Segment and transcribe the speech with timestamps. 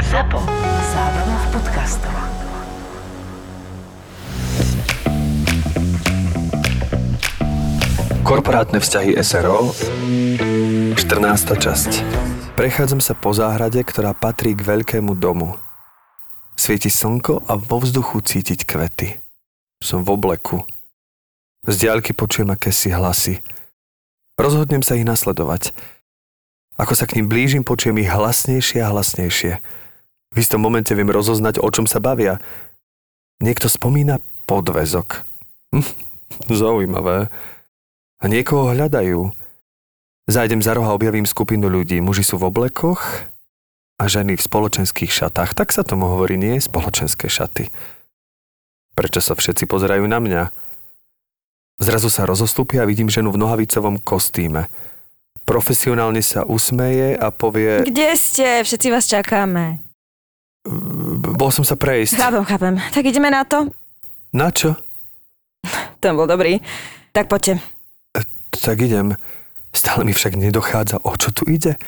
[0.00, 0.40] ZAPO.
[0.88, 2.14] Zábrná v podcastov.
[8.24, 9.76] Korporátne vzťahy SRO
[10.96, 10.96] 14.
[11.60, 11.90] časť
[12.56, 15.60] Prechádzam sa po záhrade, ktorá patrí k veľkému domu.
[16.56, 19.20] Svieti slnko a vo vzduchu cítiť kvety.
[19.84, 20.64] Som v obleku.
[21.68, 23.44] Z diaľky počujem akési hlasy.
[24.40, 25.76] Rozhodnem sa ich nasledovať.
[26.80, 29.81] Ako sa k ním blížim, počujem ich hlasnejšie a hlasnejšie.
[30.32, 32.40] V istom momente viem rozoznať, o čom sa bavia.
[33.44, 35.28] Niekto spomína podväzok.
[35.76, 35.86] Hm,
[36.48, 37.28] Zaujímavé.
[38.22, 39.28] A niekoho hľadajú.
[40.30, 41.98] Zájdem za roh a objavím skupinu ľudí.
[41.98, 43.26] Muži sú v oblekoch
[43.98, 45.52] a ženy v spoločenských šatách.
[45.52, 47.68] Tak sa tomu hovorí, nie spoločenské šaty.
[48.94, 50.42] Prečo sa všetci pozerajú na mňa?
[51.82, 54.70] Zrazu sa rozostúpia a vidím ženu v nohavicovom kostýme.
[55.42, 57.82] Profesionálne sa usmeje a povie...
[57.82, 58.62] Kde ste?
[58.62, 59.82] Všetci vás čakáme.
[61.36, 62.14] Bol som sa prejsť.
[62.18, 62.74] Chápem, chápem.
[62.94, 63.66] Tak ideme na to?
[64.30, 64.78] Na čo?
[66.02, 66.62] Ten bol dobrý.
[67.10, 67.58] Tak poďte.
[68.52, 69.18] Tak idem.
[69.72, 71.80] Stále mi však nedochádza, o čo tu ide.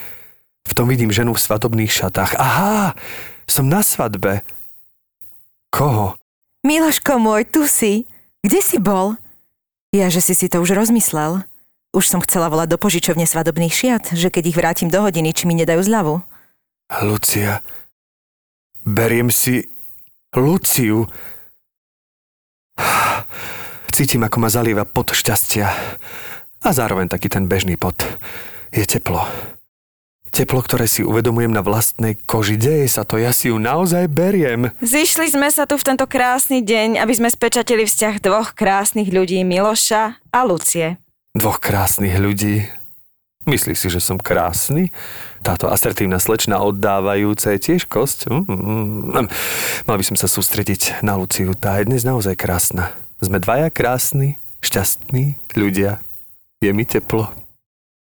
[0.64, 2.40] V tom vidím ženu v svadobných šatách.
[2.40, 2.96] Aha,
[3.44, 4.40] som na svadbe.
[5.68, 6.16] Koho?
[6.64, 8.08] Miloško môj, tu si.
[8.40, 9.20] Kde si bol?
[9.92, 11.44] Ja, že si si to už rozmyslel.
[11.94, 15.44] Už som chcela volať do požičovne svadobných šiat, že keď ich vrátim do hodiny, či
[15.46, 16.24] mi nedajú zľavu.
[17.04, 17.60] Lucia.
[18.84, 19.64] Beriem si
[20.36, 21.08] Luciu.
[23.88, 25.72] Cítim, ako ma zalieva pot šťastia.
[26.60, 27.96] A zároveň taký ten bežný pot.
[28.68, 29.24] Je teplo.
[30.28, 32.60] Teplo, ktoré si uvedomujem na vlastnej koži.
[32.60, 34.74] Deje sa to, ja si ju naozaj beriem.
[34.84, 39.40] Zišli sme sa tu v tento krásny deň, aby sme spečatili vzťah dvoch krásnych ľudí,
[39.48, 41.00] Miloša a Lucie.
[41.32, 42.68] Dvoch krásnych ľudí.
[43.44, 44.88] Myslíš si, že som krásny?
[45.44, 48.32] Táto asertívna slečna oddávajúca je tiež kosť?
[48.32, 49.26] Mm, mm, mm.
[49.84, 51.52] Mal by som sa sústrediť na Luciu.
[51.52, 52.96] Tá je dnes naozaj krásna.
[53.20, 56.00] Sme dvaja krásni, šťastní ľudia.
[56.64, 57.28] Je mi teplo.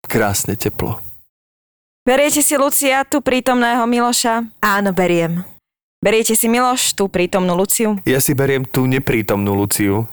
[0.07, 1.03] Krásne teplo.
[2.07, 4.47] Beriete si Lucia, tu prítomného Miloša?
[4.63, 5.43] Áno, beriem.
[5.99, 7.99] Beriete si Miloš, tú prítomnú Luciu?
[8.07, 10.07] Ja si beriem tú neprítomnú Luciu.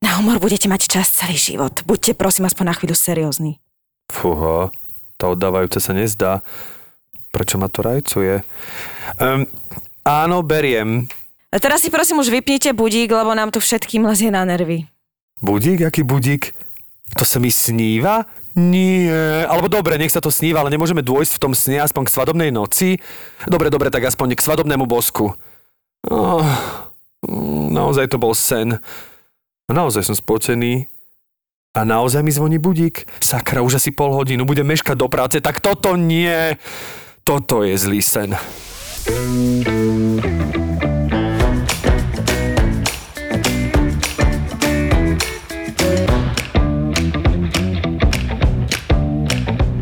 [0.00, 1.84] Na humor budete mať čas celý život.
[1.84, 3.60] Buďte prosím aspoň na chvíľu seriózni.
[4.10, 4.70] Fúho,
[5.16, 6.44] tá oddávajúca sa nezdá.
[7.34, 8.40] Prečo ma to rajcuje?
[9.20, 9.44] Um,
[10.06, 11.10] áno, beriem.
[11.52, 14.88] A teraz si prosím už vypnite budík, lebo nám tu všetkým lezie na nervy.
[15.40, 15.84] Budík?
[15.84, 16.56] Aký budík?
[17.16, 18.24] To sa mi sníva?
[18.56, 19.44] Nie.
[19.44, 22.50] Alebo dobre, nech sa to sníva, ale nemôžeme dôjsť v tom sne aspoň k svadobnej
[22.52, 22.96] noci?
[23.44, 25.36] Dobre, dobre, tak aspoň k svadobnému bosku.
[26.08, 26.44] Oh,
[27.68, 28.80] naozaj to bol sen.
[29.68, 30.88] Naozaj som spocený.
[31.76, 33.04] A naozaj mi zvoní budík.
[33.20, 36.56] Sakra, už asi pol hodinu, budem meškať do práce, tak toto nie.
[37.20, 38.32] Toto je zlý sen.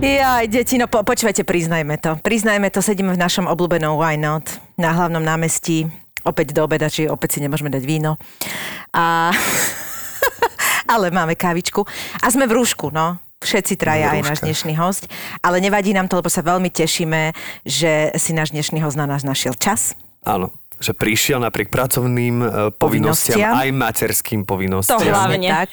[0.03, 2.19] Jaj, deti, no po, počúvajte, priznajme to.
[2.26, 5.87] Priznajme to, sedíme v našom obľúbenom Why Not na hlavnom námestí.
[6.26, 8.19] Opäť do obeda, či opäť si nemôžeme dať víno.
[8.91, 9.31] A...
[10.87, 11.84] ale máme kávičku.
[12.21, 13.19] A sme v rúšku, no.
[13.45, 15.05] Všetci traja, aj náš dnešný host.
[15.45, 19.21] Ale nevadí nám to, lebo sa veľmi tešíme, že si náš dnešný host na nás
[19.21, 19.93] našiel čas.
[20.25, 20.49] Áno,
[20.81, 23.53] že prišiel napriek pracovným uh, povinnostiam, Povinnostiam.
[23.53, 24.97] aj materským To povinnostiam.
[25.05, 25.49] hlavne.
[25.61, 25.71] Tak.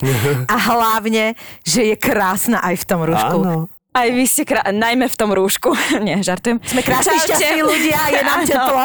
[0.52, 3.38] A hlavne, že je krásna aj v tom rúšku.
[3.46, 3.70] Áno.
[3.94, 4.66] Aj vy ste krá...
[4.74, 5.70] najmä v tom rúšku.
[6.06, 6.58] Nie, žartujem.
[6.66, 8.84] Sme krásni, šťastní ľudia, je nám teplo.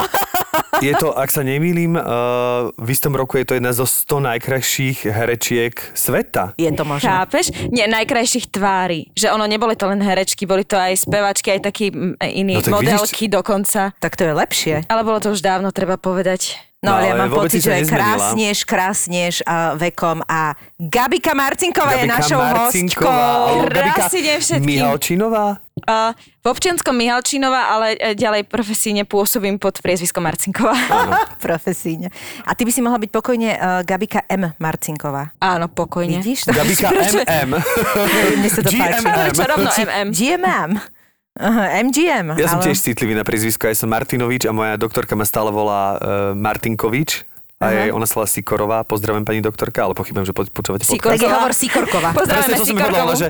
[0.85, 5.09] Je to, ak sa nemýlim, uh, v istom roku je to jedna zo 100 najkrajších
[5.09, 6.53] herečiek sveta.
[6.61, 7.09] Je to možné.
[7.09, 7.49] Chápeš?
[7.73, 9.09] Nie, najkrajších tvári.
[9.17, 12.61] Že ono, neboli to len herečky, boli to aj spevačky, aj takí mm, iní No
[12.61, 13.97] tak modelky dokonca.
[13.97, 14.75] Tak to je lepšie.
[14.85, 16.68] Ale bolo to už dávno, treba povedať.
[16.79, 21.91] No, ale ja ale mám pocit, že je krásneš, krásneš a vekom a Gabika Marcinková
[21.91, 24.23] je Gabika našou Marcinková, hostkou.
[24.23, 24.63] deň všetkým.
[24.63, 25.59] Mihalčinová?
[25.83, 30.75] Uh, v občianskom Mihalčínova, ale e, ďalej profesíne pôsobím pod priezviskom Marcinková.
[31.43, 32.15] Profesíne.
[32.47, 34.55] A ty by si mohla byť pokojne uh, Gabika M.
[34.55, 35.35] Marcinková.
[35.43, 36.23] Áno, pokojne.
[36.23, 36.47] Vidíš?
[36.47, 37.59] Gabika MM.
[38.39, 39.03] Mne sa to páči.
[39.03, 39.31] GMM.
[39.35, 40.07] Čo rovno MM.
[40.15, 40.98] GMM.
[41.39, 42.35] Aha, MGM.
[42.35, 45.49] Ja som ale- tiež citlivý na priezvisko, ja som Martinovič a moja doktorka ma stále
[45.49, 45.99] volá uh,
[46.33, 47.23] Martinkovič.
[47.59, 51.11] A jej, ona sa volá Sikorová, pozdravujem pani doktorka, ale pochybujem, že po- počúvate Sikor-
[51.11, 51.19] podcast.
[51.19, 52.09] je hovor Sikorková.
[52.15, 53.19] Pozdravujeme Presne som povedala, Sikorkovú.
[53.19, 53.27] že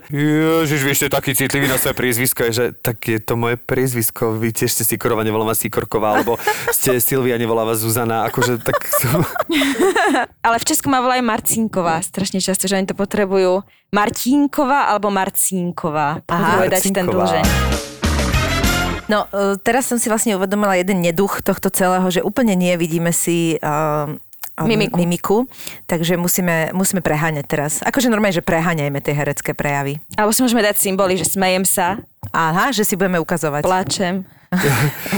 [0.61, 4.37] ježiš, vy ste taký citlivý na svoje priezvisko, je, že tak je to moje priezvisko,
[4.37, 6.37] vy tiež ste Sikorova, nevolám vás Sikorková, alebo
[6.69, 8.77] ste Silvia, nevolá vás Zuzana, akože tak...
[10.45, 13.65] Ale v Česku ma volajú Marcinková strašne často, že oni to potrebujú.
[13.89, 16.21] Martinková alebo Marcinková.
[16.23, 17.98] Aha, Povedať ten dlžeň.
[19.09, 23.09] No, e, teraz som si vlastne uvedomila jeden neduch tohto celého, že úplne nie vidíme
[23.09, 24.05] si uh,
[24.59, 24.95] Mimiku.
[24.95, 25.37] mimiku,
[25.85, 27.71] takže musíme, musíme preháňať teraz.
[27.79, 30.03] Akože normálne, že preháňajme tie herecké prejavy.
[30.13, 31.95] Alebo si môžeme dať symboly, že smejem sa,
[32.29, 33.63] Aha, že si budeme ukazovať.
[33.63, 34.27] plačem.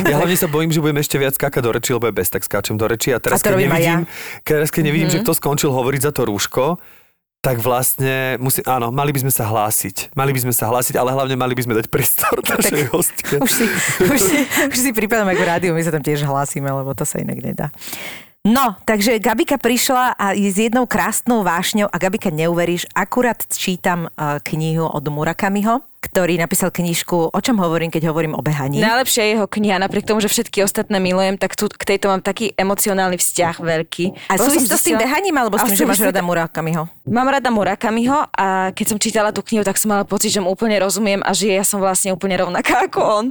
[0.06, 2.44] Ja hlavne sa bojím, že budem ešte viac skákať do reči, lebo je bez, tak
[2.44, 3.12] skáčem do reči.
[3.12, 4.00] A teraz, A keď nevidím,
[4.44, 5.14] teraz, keď nevidím Mhm.
[5.14, 6.78] že kto skončil hovoriť za to rúško,
[7.42, 10.14] tak vlastne musí, áno, mali by sme sa hlásiť.
[10.14, 13.42] Mali by sme sa hlásiť, ale hlavne mali by sme dať priestor našej hostke.
[13.42, 13.66] Už si,
[14.06, 14.38] už si,
[14.70, 17.74] už si prípadom ako rádiu, my sa tam tiež hlásime, lebo to sa inak nedá.
[18.42, 24.10] No, takže Gabika prišla a je s jednou krásnou vášňou a Gabika neuveríš, akurát čítam
[24.10, 28.82] uh, knihu od Murakamiho, ktorý napísal knižku O čom hovorím, keď hovorím o behaní.
[28.82, 32.26] Najlepšia je jeho kniha, napriek tomu, že všetky ostatné milujem, tak tu, k tejto mám
[32.26, 34.34] taký emocionálny vzťah veľký.
[34.34, 36.90] A súvisí to s tým behaním, alebo s tým, že máš rada Murakamiho?
[37.06, 40.50] Mám rada Murakamiho a keď som čítala tú knihu, tak som mala pocit, že mu
[40.50, 43.26] úplne rozumiem a že ja som vlastne úplne rovnaká ako on.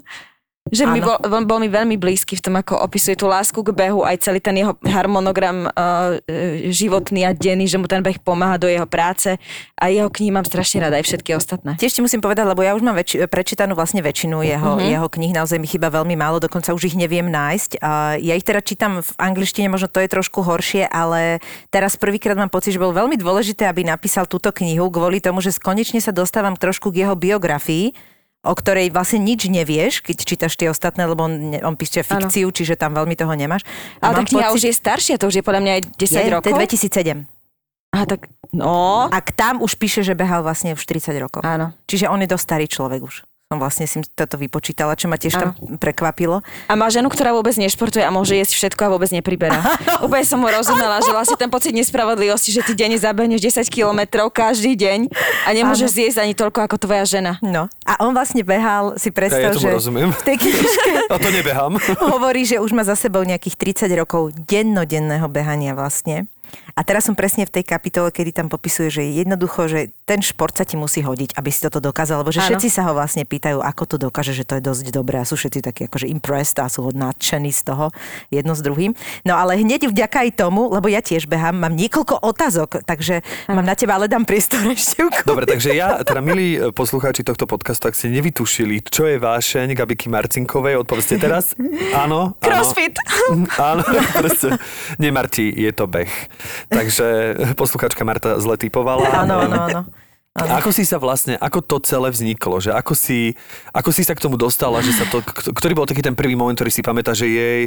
[0.70, 4.06] Že mi bol, bol mi veľmi blízky v tom, ako opisuje tú lásku k behu,
[4.06, 6.16] aj celý ten jeho harmonogram uh,
[6.70, 9.34] životný a denný, že mu ten beh pomáha do jeho práce
[9.74, 11.74] a jeho knihy mám strašne rada, aj všetky ostatné.
[11.74, 14.90] Tiež ti musím povedať, lebo ja už mám väč- prečítanú vlastne väčšinu jeho, mm-hmm.
[14.94, 17.82] jeho kníh, naozaj mi chýba veľmi málo, dokonca už ich neviem nájsť.
[17.82, 21.42] A ja ich teda čítam v angličtine, možno to je trošku horšie, ale
[21.74, 25.50] teraz prvýkrát mám pocit, že bol veľmi dôležité, aby napísal túto knihu kvôli tomu, že
[25.58, 27.92] konečne sa dostávam trošku k jeho biografii,
[28.40, 32.76] o ktorej vlastne nič nevieš, keď čítaš tie ostatné, lebo on, on píše fikciu, čiže
[32.80, 33.68] tam veľmi toho nemáš.
[34.00, 36.46] Ale tá kniha už je staršia, to už je podľa mňa aj 10 je, rokov.
[36.48, 37.28] To je 2007.
[37.90, 39.10] Aha, tak no.
[39.10, 41.40] A tam už píše, že behal vlastne už 40 rokov.
[41.44, 41.76] Áno.
[41.84, 43.28] Čiže on je dosť starý človek už.
[43.50, 45.50] Som vlastne si toto vypočítala, čo ma tiež tam
[45.82, 46.38] prekvapilo.
[46.70, 49.58] A má ženu, ktorá vôbec nešportuje a môže jesť všetko a vôbec nepriberá.
[50.06, 54.30] Úplne som mu rozumela, že vlastne ten pocit nespravodlivosti, že ty denne zabehneš 10 kilometrov
[54.30, 55.10] každý deň
[55.42, 57.42] a nemôžeš zjesť ani toľko ako tvoja žena.
[57.42, 57.66] No.
[57.82, 60.14] A on vlastne behal, si predstav, Ja tomu že rozumiem.
[60.14, 61.74] v tej knižke A to nebehám.
[62.14, 66.30] hovorí, že už má za sebou nejakých 30 rokov dennodenného behania vlastne.
[66.74, 70.54] A teraz som presne v tej kapitole, kedy tam popisuje, že jednoducho, že ten šport
[70.54, 72.56] sa ti musí hodiť, aby si toto dokázal, lebo že Áno.
[72.56, 75.38] všetci sa ho vlastne pýtajú, ako to dokáže, že to je dosť dobré a sú
[75.38, 77.94] všetci takí akože impressed a sú nadšení z toho
[78.32, 78.96] jedno s druhým.
[79.22, 83.66] No ale hneď vďaka aj tomu, lebo ja tiež behám, mám niekoľko otázok, takže mám
[83.66, 85.04] na teba ale dám priestor ešte.
[85.26, 89.76] Dobre, takže ja, teda milí e, poslucháči tohto podcastu, ak ste nevytušili, čo je vášeň
[89.76, 91.54] Gabiky Marcinkovej, odpovedzte teraz.
[92.02, 92.10] Áno.
[92.10, 92.20] áno.
[92.40, 92.96] Crossfit.
[93.70, 93.82] Áno,
[94.18, 94.58] presne.
[94.98, 96.10] Nie, Marti, je to beh.
[96.78, 97.06] Takže
[97.54, 99.06] poslucháčka Marta zle typovala.
[99.24, 99.82] Áno, áno, áno.
[100.30, 102.62] A Ako si sa vlastne, ako to celé vzniklo?
[102.62, 103.34] Že ako, si,
[103.74, 104.78] ako si sa k tomu dostala?
[104.78, 107.60] Že sa to, ktorý bol taký ten prvý moment, ktorý si pamätá, že jej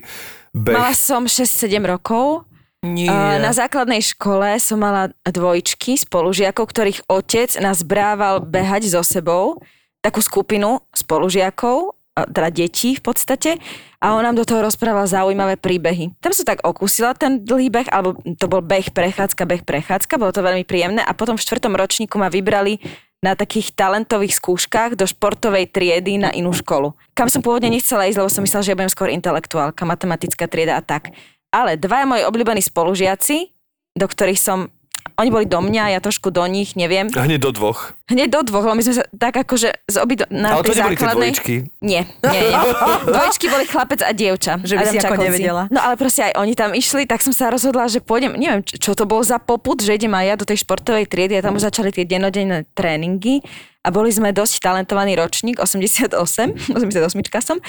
[0.55, 0.71] beh...
[0.71, 2.47] Mala som 6-7 rokov.
[2.83, 3.11] Nie.
[3.39, 9.59] Na základnej škole som mala dvojčky spolužiakov, ktorých otec nás brával behať so sebou,
[10.03, 13.57] takú skupinu spolužiakov, teda detí v podstate,
[13.97, 16.13] a on nám do toho rozprával zaujímavé príbehy.
[16.19, 20.35] Tam som tak okúsila ten dlhý beh, alebo to bol beh, prechádzka, beh, prechádzka, bolo
[20.35, 22.77] to veľmi príjemné a potom v štvrtom ročníku ma vybrali
[23.23, 26.91] na takých talentových skúškach do športovej triedy na inú školu.
[27.15, 30.75] Kam som pôvodne nechcela ísť, lebo som myslela, že ja budem skôr intelektuálka, matematická trieda
[30.75, 31.15] a tak.
[31.47, 33.55] Ale dvaja moji obľúbení spolužiaci,
[33.95, 34.67] do ktorých som
[35.15, 37.07] oni boli do mňa, ja trošku do nich, neviem.
[37.15, 37.95] A hneď do dvoch.
[38.03, 40.75] Hneď do dvoch, lebo my sme sa tak akože z obi do, na Ale to
[40.75, 41.31] neboli základnej...
[41.31, 41.55] dvojičky.
[41.79, 42.59] Nie, nie, nie.
[43.07, 44.59] Dvojčky boli chlapec a dievča.
[44.59, 45.27] Že by si ako Čakovci.
[45.31, 45.63] nevedela.
[45.71, 48.91] No ale proste aj oni tam išli, tak som sa rozhodla, že pôjdem, neviem, čo,
[48.91, 51.63] to bol za poput, že idem aj ja do tej športovej triedy a tam už
[51.71, 53.39] začali tie dennodenné tréningy
[53.83, 57.59] a boli sme dosť talentovaný ročník, 88, 88 som.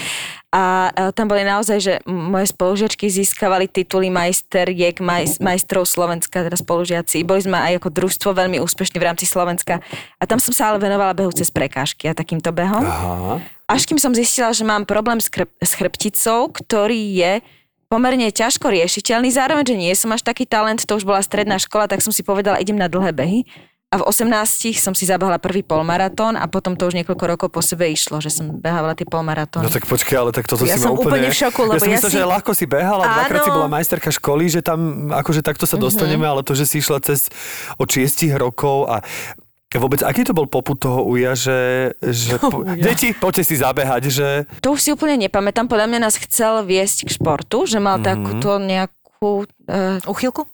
[0.55, 6.55] A, a tam boli naozaj, že moje spolužiačky získavali tituly majsteriek, maj, majstrov Slovenska, teda
[6.55, 7.27] spolužiaci.
[7.27, 9.83] Boli sme aj ako družstvo veľmi úspešní v rámci Slovenska.
[10.23, 12.85] A tam som sa ale venovala behu cez prekážky a takýmto behom.
[12.85, 13.41] Aha.
[13.65, 17.33] Až kým som zistila, že mám problém s, chrb- s chrbticou, ktorý je
[17.89, 19.31] pomerne ťažko riešiteľný.
[19.31, 22.21] Zároveň, že nie som až taký talent, to už bola stredná škola, tak som si
[22.21, 23.41] povedala, idem na dlhé behy.
[23.95, 24.27] A v 18
[24.75, 28.27] som si zabehla prvý polmaratón a potom to už niekoľko rokov po sebe išlo, že
[28.27, 29.63] som behávala tie polmaratóny.
[29.63, 31.31] No tak počkaj, ale tak toto Ja si som úplne úplne...
[31.31, 33.57] v šoku, lebo ja som ja myslel, si- že ľahko si behala, dvakrát si Áno.
[33.63, 34.81] bola majsterka školy, že tam
[35.15, 37.31] akože takto sa dostaneme, ale to, že si išla cez
[37.79, 38.99] od 6 rokov a
[39.75, 44.29] Vôbec, aký to bol poput toho uja, že, že po, deti, poďte si zabehať, že
[44.63, 48.09] To už si úplne nepamätám, podľa mňa nás chcel viesť k športu, že mal mm-hmm.
[48.09, 49.49] takúto nejakú takú...
[49.65, 50.45] Uh, Uchylku?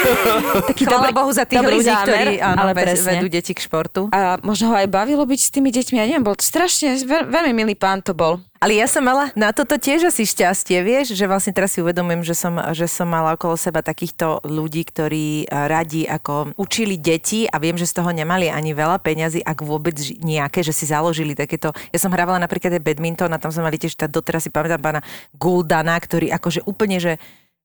[0.68, 3.16] taký Chvála dobrý, Bohu za tých ľudí, zámer, ktorí áno, ale presne.
[3.16, 4.12] vedú deti k športu.
[4.12, 7.52] A možno ho aj bavilo byť s tými deťmi, ja neviem, bol strašne, veľ, veľmi
[7.56, 8.36] milý pán to bol.
[8.60, 12.20] Ale ja som mala na toto tiež asi šťastie, vieš, že vlastne teraz si uvedomujem,
[12.20, 17.48] že som, že som mala okolo seba takýchto ľudí, ktorí eh, radi ako učili deti
[17.48, 21.32] a viem, že z toho nemali ani veľa peňazí, ak vôbec nejaké, že si založili
[21.32, 21.72] takéto.
[21.88, 24.84] Ja som hrávala napríklad aj badminton a tam sme mali tiež, tá, doteraz si pamätám
[24.84, 25.00] pána
[25.32, 27.16] Guldana, ktorý akože úplne, že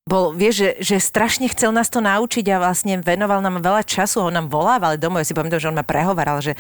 [0.06, 4.22] bol, vieš, že, že strašne chcel nás to naučiť a vlastne venoval nám veľa času,
[4.22, 6.54] on nám volával domov, ja si pamätám, že on ma prehovaral, že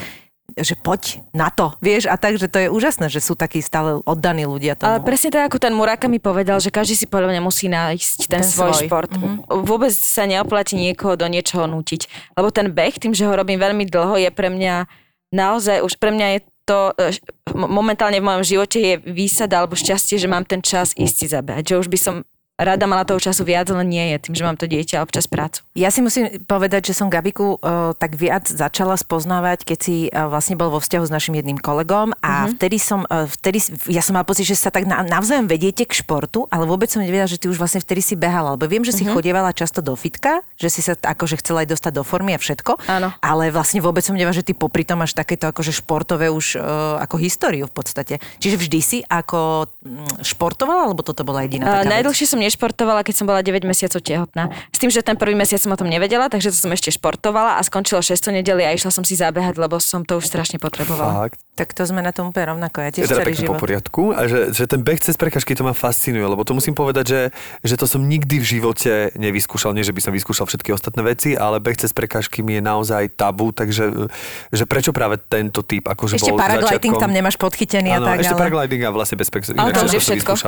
[0.55, 3.97] že poď na to, vieš, a tak, že to je úžasné, že sú takí stále
[4.05, 4.87] oddaní ľudia tomu.
[4.87, 8.29] Ale presne tak, ako ten Muraka mi povedal, že každý si podľa mňa musí nájsť
[8.29, 8.85] ten, Ten svoj, svoj.
[8.87, 9.11] šport.
[9.49, 12.07] Vôbec sa neoplatí niekoho do niečoho nútiť.
[12.37, 14.85] Lebo ten beh, tým, že ho robím veľmi dlho, je pre mňa
[15.33, 17.17] naozaj, už pre mňa je to e,
[17.51, 21.25] mo- momentálne v mojom živote je výsada alebo šťastie, že mám ten čas ísť si
[21.25, 21.73] zabehať.
[21.73, 22.15] Že už by som
[22.55, 25.59] rada mala toho času viac, ale nie je tým, že mám to dieťa občas prácu.
[25.75, 30.31] Ja si musím povedať, že som Gabiku uh, tak viac začala spoznávať, keď si uh,
[30.31, 32.55] vlastne bol vo vzťahu s našim jedným kolegom a uh-huh.
[32.55, 33.59] vtedy som, uh, vtedy,
[33.91, 37.03] ja som mal pocit, že sa tak na, navzájom vediete k športu, ale vôbec som
[37.03, 39.19] nevedela, že ty už vlastne vtedy si behala, lebo viem, že si uh-huh.
[39.19, 42.87] chodievala často do fitka, že si sa akože chcela aj dostať do formy a všetko,
[42.87, 43.11] Áno.
[43.19, 47.03] ale vlastne vôbec som nevedela, že ty popri tom máš takéto akože športové už uh,
[47.03, 48.23] ako históriu v podstate.
[48.39, 51.93] Čiže vždy si ako mm, športovala, alebo toto bola jediná Uh, taká vec?
[51.97, 54.53] najdlhšie som nešportovala, keď som bola 9 mesiacov tehotná.
[54.69, 57.57] S tým, že ten prvý mesiac som o tom nevedela, takže to som ešte športovala
[57.57, 61.27] a skončilo 6 nedeli a išla som si zabehať, lebo som to už strašne potrebovala.
[61.27, 61.41] Fakt.
[61.55, 63.63] Tak to sme na tom úplne rovnako, ja Je tiež teda celý pekne po život.
[63.63, 67.05] poriadku a že, že ten beh cez prekažky to ma fascinuje, lebo to musím povedať,
[67.07, 67.21] že,
[67.63, 71.31] že to som nikdy v živote nevyskúšal, nie že by som vyskúšal všetky ostatné veci,
[71.31, 74.11] ale beh cez prekažky mi je naozaj tabu, takže
[74.51, 77.03] že prečo práve tento typ akože Ešte bol paragliding začiatkom...
[77.07, 78.41] tam nemáš podchytený a Áno, tak, ešte ale...
[78.43, 79.47] paragliding a vlastne bez pek...
[79.55, 80.31] Ale inak to už je všetko.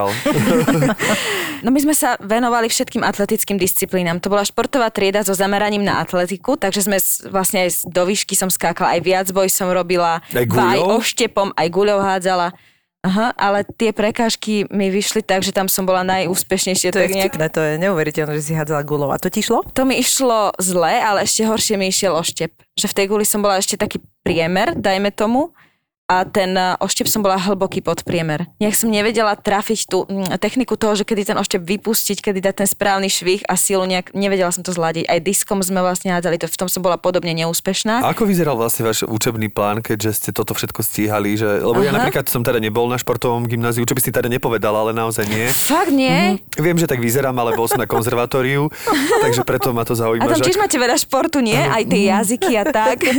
[1.65, 4.19] No my sme sa venovali všetkým atletickým disciplínám.
[4.19, 8.33] To bola športová trieda so zameraním na atletiku, takže sme vlastne aj z- do výšky
[8.33, 12.51] som skákala, aj viacboj som robila, Aj oštepom, aj guľou hádzala.
[12.99, 16.91] Aha, ale tie prekážky mi vyšli tak, že tam som bola najúspešnejšie.
[16.91, 19.09] To je nejak- vtipné, to je neuveriteľné, že si hádzala gulou.
[19.09, 19.63] A to ti šlo?
[19.69, 22.51] To mi išlo zle, ale ešte horšie mi išiel oštep.
[22.73, 25.53] Že v tej guli som bola ešte taký priemer, dajme tomu,
[26.07, 28.47] a ten eh, oštep som bola hlboký podpriemer.
[28.63, 32.63] Nejak som nevedela trafiť tú mm, techniku toho, že kedy ten oštep vypustiť, kedy dať
[32.63, 35.03] ten správny švih a silu, nejak nevedela som to zladiť.
[35.03, 38.07] Aj diskom sme vlastne hádzali, to v tom som bola podobne neúspešná.
[38.07, 41.35] A Ako vyzeral vlastne váš učebný plán, keďže ste toto všetko stíhali?
[41.35, 41.99] Že, lebo ja Aha.
[41.99, 45.51] napríklad som teda nebol na športovom gymnáziu, čo by si teda nepovedal, ale naozaj nie.
[45.51, 46.39] Fakt nie?
[46.55, 48.71] Viem, že tak vyzerám, ale bol som na konzervatóriu,
[49.27, 50.23] takže preto ma to zaujíma.
[50.23, 51.59] A tam tiež máte veľa športu, nie?
[51.59, 53.03] Aj tie jazyky a tak.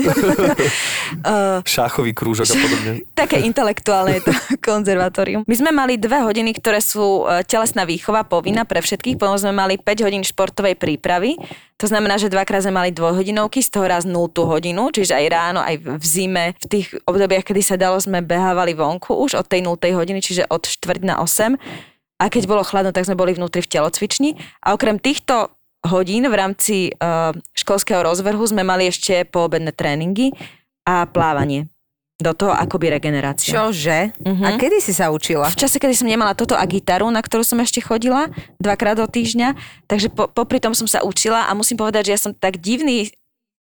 [1.18, 2.77] Eh, šáchový krúžok a podobne.
[3.20, 4.32] Také intelektuálne je to
[4.68, 5.42] konzervatórium.
[5.44, 9.52] My sme mali dve hodiny, ktoré sú e, telesná výchova povinná pre všetkých, potom sme
[9.54, 11.37] mali 5 hodín športovej prípravy.
[11.78, 15.61] To znamená, že dvakrát sme mali dvojhodinovky, z toho raz 0 hodinu, čiže aj ráno,
[15.62, 19.62] aj v zime, v tých obdobiach, kedy sa dalo, sme behávali vonku už od tej
[19.62, 21.54] 0 hodiny, čiže od štvrť na 8.
[22.18, 24.35] A keď bolo chladno, tak sme boli vnútri v telocvični.
[24.66, 25.54] A okrem týchto
[25.87, 30.35] hodín v rámci uh, školského rozvrhu sme mali ešte poobedné tréningy
[30.82, 31.70] a plávanie.
[32.18, 33.54] Do toho akoby regenerácia.
[33.54, 34.10] Čože?
[34.26, 34.42] Mhm.
[34.42, 35.46] A kedy si sa učila?
[35.54, 38.26] V čase, kedy som nemala toto a gitaru, na ktorú som ešte chodila
[38.58, 39.54] dvakrát do týždňa,
[39.87, 43.14] takže po, popri tom som sa učila a musím povedať, že ja som tak divný,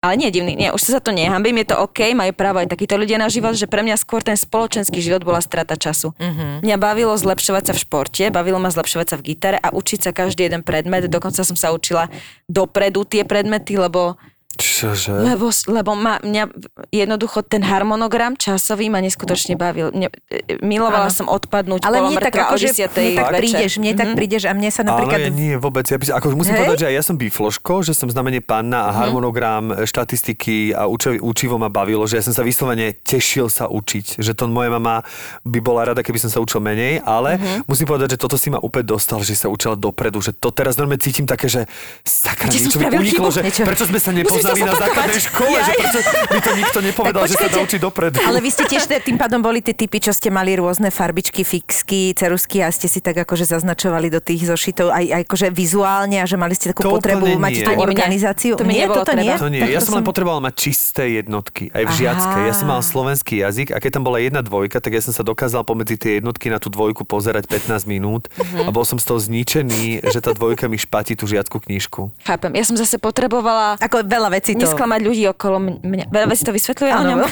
[0.05, 2.69] ale nie divný, nie, už sa za to nehambím, je to OK, majú právo aj
[2.69, 6.13] takíto ľudia na život, že pre mňa skôr ten spoločenský život bola strata času.
[6.21, 6.61] Mhm.
[6.61, 10.11] Mňa bavilo zlepšovať sa v športe, bavilo ma zlepšovať sa v gitare a učiť sa
[10.13, 12.13] každý jeden predmet, dokonca som sa učila
[12.47, 14.21] dopredu tie predmety, lebo
[14.57, 15.13] Čože?
[15.15, 16.45] lebo, lebo ma, mňa
[16.91, 19.91] jednoducho ten harmonogram časový ma neskutočne bavil.
[19.91, 21.15] Mne, e, milovala Áno.
[21.15, 22.91] som odpadnúť Ale mne tak mŕtva o akože, 10.
[22.95, 24.17] mne tak prídeš, mne tak Mhm.
[24.17, 25.19] prídeš a mne sa Áno, napríklad...
[25.21, 25.85] ja nie, vôbec.
[25.87, 26.61] Ja by, ako, musím Hej?
[26.67, 31.19] povedať, že aj ja som bifloško, že som znamenie panna a harmonogram, štatistiky a uči,
[31.23, 34.19] učivo ma bavilo, že ja som sa vyslovene tešil sa učiť.
[34.21, 35.03] Že to moja mama
[35.47, 38.59] by bola rada, keby som sa učil menej, ale musím povedať, že toto si ma
[38.59, 40.21] úplne dostal, že sa učila dopredu.
[40.21, 41.67] Že to teraz normálne cítim také, že
[42.05, 45.73] sakra, niečo mi uniklo, že prečo sme sa Musíš to nepoznali na základnej škole, že
[45.73, 45.81] Jaj.
[45.81, 48.17] prečo mi to nikto nepovedal, že sa učiť dopredu.
[48.21, 52.13] Ale vy ste tiež tým pádom boli tie typy, čo ste mali rôzne farbičky, fixky,
[52.13, 56.27] cerusky a ste si tak akože zaznačovali do tých zošitov aj, aj akože vizuálne a
[56.29, 58.53] že mali ste takú To potrebu mať tú organizáciu.
[58.61, 59.33] To mi nie, toto nie?
[59.35, 62.43] To nie, ja to som len potreboval mať čisté jednotky, aj v žiackej.
[62.49, 65.25] Ja som mal slovenský jazyk a keď tam bola jedna dvojka, tak ja som sa
[65.25, 69.19] dokázal pomedzi tie jednotky na tú dvojku pozerať 15 minút a bol som z toho
[69.21, 72.13] zničený, že tá dvojka mi špatí tú žiackú knižku.
[72.25, 72.53] Chápem.
[72.57, 73.77] Ja som zase potrebovala...
[73.81, 74.67] Ako veľa veci to...
[74.67, 76.11] Nesklamať ľudí okolo mňa.
[76.11, 77.19] Veľa vecí to vysvetľuje o ňom.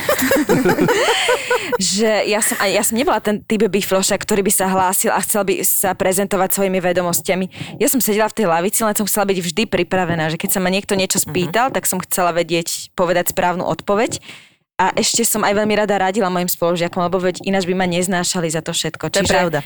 [1.82, 5.18] že ja som, a ja som nebola ten typ bifloša, ktorý by sa hlásil a
[5.24, 7.76] chcel by sa prezentovať svojimi vedomostiami.
[7.82, 10.60] Ja som sedela v tej lavici, len som chcela byť vždy pripravená, že keď sa
[10.62, 14.22] ma niekto niečo spýtal, tak som chcela vedieť, povedať správnu odpoveď.
[14.80, 18.50] A ešte som aj veľmi rada radila mojim spolužiakom, lebo veď ináč by ma neznášali
[18.50, 19.14] za to všetko.
[19.14, 19.60] To je pravda.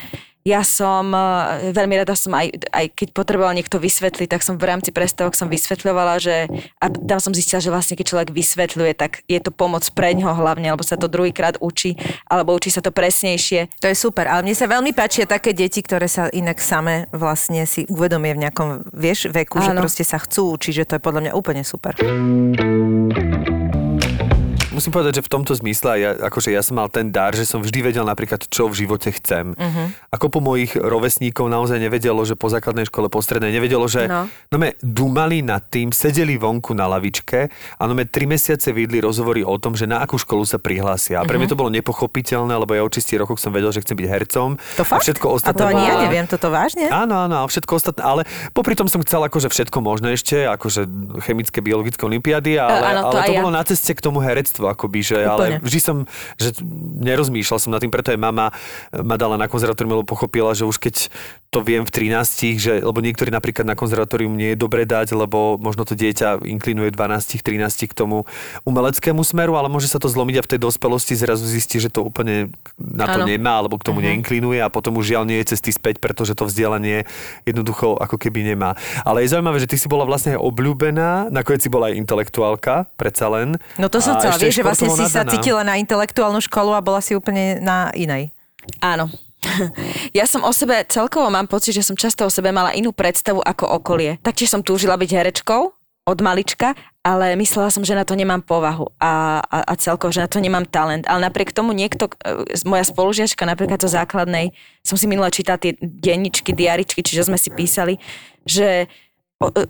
[0.47, 4.63] Ja som, eh, veľmi rada som aj, aj keď potreboval niekto vysvetliť, tak som v
[4.63, 6.47] rámci prestávok som vysvetľovala, že
[6.79, 10.31] a tam som zistila, že vlastne keď človek vysvetľuje, tak je to pomoc pre ňoho
[10.39, 11.99] hlavne, alebo sa to druhýkrát učí,
[12.31, 13.67] alebo učí sa to presnejšie.
[13.83, 17.67] To je super, ale mne sa veľmi páčia také deti, ktoré sa inak same vlastne
[17.67, 19.83] si uvedomia v nejakom, vieš, veku, že Áno.
[19.83, 21.91] proste sa chcú učiť, že to je podľa mňa úplne super.
[24.77, 27.65] Musím povedať, že v tomto zmysle ja, akože ja som mal ten dar, že som
[27.65, 29.57] vždy vedel napríklad, čo v živote chcem.
[29.57, 29.89] Uh-huh.
[30.13, 34.29] Ako po mojich rovesníkov naozaj nevedelo, že po základnej škole, po strednej, nevedelo, že no.
[34.53, 34.57] No.
[34.61, 39.41] me dumali nad tým, sedeli vonku na lavičke a no me tri mesiace vidli rozhovory
[39.41, 41.17] o tom, že na akú školu sa prihlásia.
[41.17, 43.97] A pre mňa to bolo nepochopiteľné, lebo ja od 6 rokov som vedel, že chcem
[43.97, 44.61] byť hercom.
[44.77, 45.09] To a fakt?
[45.09, 46.85] všetko A ostatné to ani ja neviem, toto vážne?
[46.93, 48.21] Áno, áno, a všetko ostatné, ale
[48.53, 50.85] popri tom som chcel akože všetko možné ešte, akože
[51.25, 53.39] chemické, biologické olimpiády, ale, áno, to ale to ja.
[53.41, 55.57] bolo na ceste k tomu herectvu, akoby, že, ale Úplne.
[55.63, 55.97] vždy som,
[56.35, 56.55] že
[56.97, 58.51] nerozmýšľal som nad tým, preto aj mama
[58.93, 61.09] ma dala na konzervatórium, lebo pochopila, že už keď
[61.47, 65.55] to viem v 13, že, lebo niektorí napríklad na konzervatórium nie je dobre dať, lebo
[65.55, 68.27] možno to dieťa inklinuje 12, 13 k tomu
[68.63, 72.03] umeleckému smeru, ale môže sa to zlomiť a v tej dospelosti zrazu zistí, že to
[72.03, 73.31] úplne na to Áno.
[73.31, 74.05] nemá, alebo k tomu Mhm.
[74.11, 77.07] neinklinuje a potom už žiaľ nie je cesty späť, pretože to vzdelanie
[77.47, 78.75] jednoducho ako keby nemá.
[79.01, 82.91] Ale je zaujímavé, že ty si bola vlastne aj obľúbená, nakoniec si bola aj intelektuálka,
[82.99, 83.55] predsa len.
[83.79, 85.31] No to som chcela, vieš, že vlastne si sa nadaná.
[85.37, 88.33] cítila na intelektuálnu školu a bola si úplne na inej.
[88.81, 89.07] Áno.
[90.17, 93.39] Ja som o sebe, celkovo mám pocit, že som často o sebe mala inú predstavu
[93.39, 94.17] ako okolie.
[94.25, 96.73] Taktiež som túžila byť herečkou od malička,
[97.03, 100.39] ale myslela som, že na to nemám povahu a, a, a celkovo, že na to
[100.39, 101.03] nemám talent.
[101.07, 105.75] Ale napriek tomu niekto, e, moja spolužiačka napríklad zo základnej, som si minule čítala tie
[105.79, 107.99] denničky, diaričky, čiže sme si písali,
[108.47, 108.87] že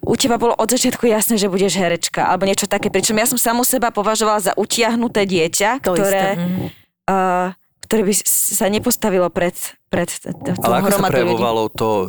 [0.02, 2.88] u teba bolo od začiatku jasné, že budeš herečka, alebo niečo také.
[2.88, 6.30] Pričom ja som samu seba považovala za utiahnuté dieťa, To ktoré, isté.
[6.38, 6.66] mhm.
[7.06, 7.48] uh,
[7.84, 9.56] ktoré by sa nepostavilo pred,
[9.88, 12.06] pred t- Ale ako sa prejavovalo to, e,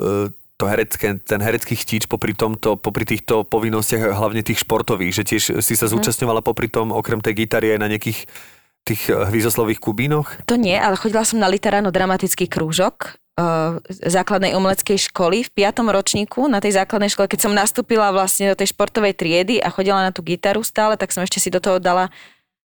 [0.54, 5.42] to herecké, ten herecký chtíč popri tomto, popri týchto povinnostiach, hlavne tých športových, že tiež
[5.58, 5.78] si Mhm.
[5.78, 8.26] sa zúčastňovala popri tom, okrem tej gitary aj na nejakých
[8.82, 10.46] tých e, hvízoslových kubínoch?
[10.46, 13.27] To nie, ale chodila som na literárno-dramatický krúžok uh,
[14.02, 18.58] základnej umeleckej školy v piatom ročníku na tej základnej škole, keď som nastúpila vlastne do
[18.58, 21.78] tej športovej triedy a chodila na tú gitaru stále, tak som ešte si do toho
[21.78, 22.10] dala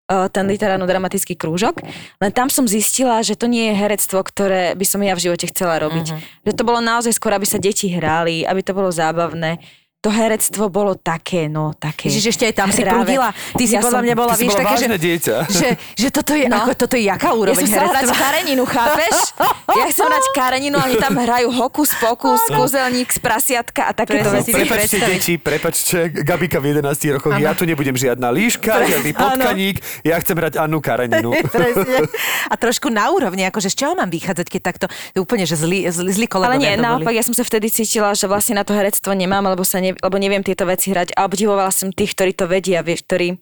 [0.10, 1.86] uh, ten literárno-dramatický krúžok.
[2.18, 5.46] Len tam som zistila, že to nie je herectvo, ktoré by som ja v živote
[5.54, 6.06] chcela robiť.
[6.42, 9.62] Že to bolo naozaj skôr, aby sa deti hrali, aby to bolo zábavné.
[10.04, 12.12] To herectvo bolo také, no, také.
[12.12, 13.32] Ježiš, ešte aj tam si prúdila.
[13.56, 15.36] Ty si Ja podľa mňa bola, vieš, bola také, že, dieťa.
[15.48, 16.60] že, že toto je, No.
[16.60, 19.16] ako, toto je jaká Ja úroveň som chcela hrať kareninu, chápeš?
[19.80, 24.52] Ja chcem hrať kareninu, oni tam hrajú hokus pokus, kúzelník z prasiatka a takéto veci.
[24.52, 29.80] si Prepačte, deti, prepačte, Gabika v 11 rokoch, ja tu nebudem žiadna líška, žiadny potkaník,
[30.04, 31.32] ja chcem hrať Annu Kareninu.
[31.56, 32.06] Presne.
[32.52, 34.86] A trošku na úrovni, akože z čoho mám vychádzať, keď takto,
[35.16, 38.28] úplne, že zlí, zlí, zlí kolegovia Ale nie, naopak, ja som sa vtedy cítila, že
[38.28, 41.14] vlastne na to herectvo nemám, lebo, sa ne, lebo neviem tieto veci hrať.
[41.14, 43.38] A obdivovala som tých, ktorí to vedia, vieš, ktorí,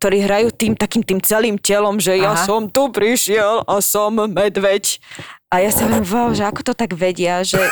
[0.00, 2.44] ktorí hrajú tým takým tým celým telom, že ja Aha.
[2.48, 4.98] som tu prišiel a som medveď.
[5.54, 7.62] A ja sa viem, wow, že ako to tak vedia, že,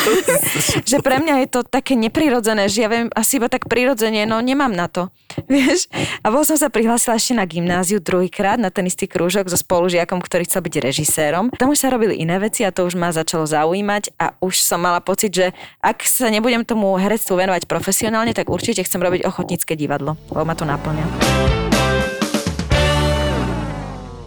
[0.88, 4.40] že pre mňa je to také neprirodzené, že ja viem asi iba tak prirodzene, no
[4.40, 5.12] nemám na to.
[5.44, 5.92] Vieš?
[6.24, 10.24] A bol som sa prihlásila ešte na gymnáziu druhýkrát na ten istý krúžok so spolužiakom,
[10.24, 11.52] ktorý chcel byť režisérom.
[11.52, 14.80] Tam už sa robili iné veci a to už ma začalo zaujímať a už som
[14.80, 15.52] mala pocit, že
[15.84, 20.56] ak sa nebudem tomu herectvu venovať profesionálne, tak určite chcem robiť ochotnícke divadlo, lebo ma
[20.56, 21.04] to naplňa.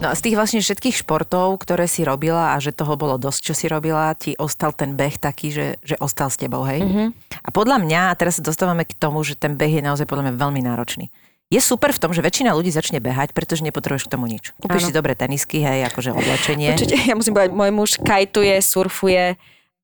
[0.06, 3.50] No a z tých vlastne všetkých športov, ktoré si robila a že toho bolo dosť,
[3.50, 6.78] čo si robila, ti ostal ten beh taký, že, že ostal s tebou, hej?
[6.78, 7.08] Mm-hmm.
[7.42, 10.30] A podľa mňa, a teraz sa dostávame k tomu, že ten beh je naozaj podľa
[10.30, 11.10] mňa veľmi náročný.
[11.50, 14.54] Je super v tom, že väčšina ľudí začne behať, pretože nepotrebuješ k tomu nič.
[14.62, 16.78] Kúpiš si dobré tenisky, hej, akože oblečenie.
[16.78, 19.34] Určite, ja musím povedať, môj muž kajtuje, surfuje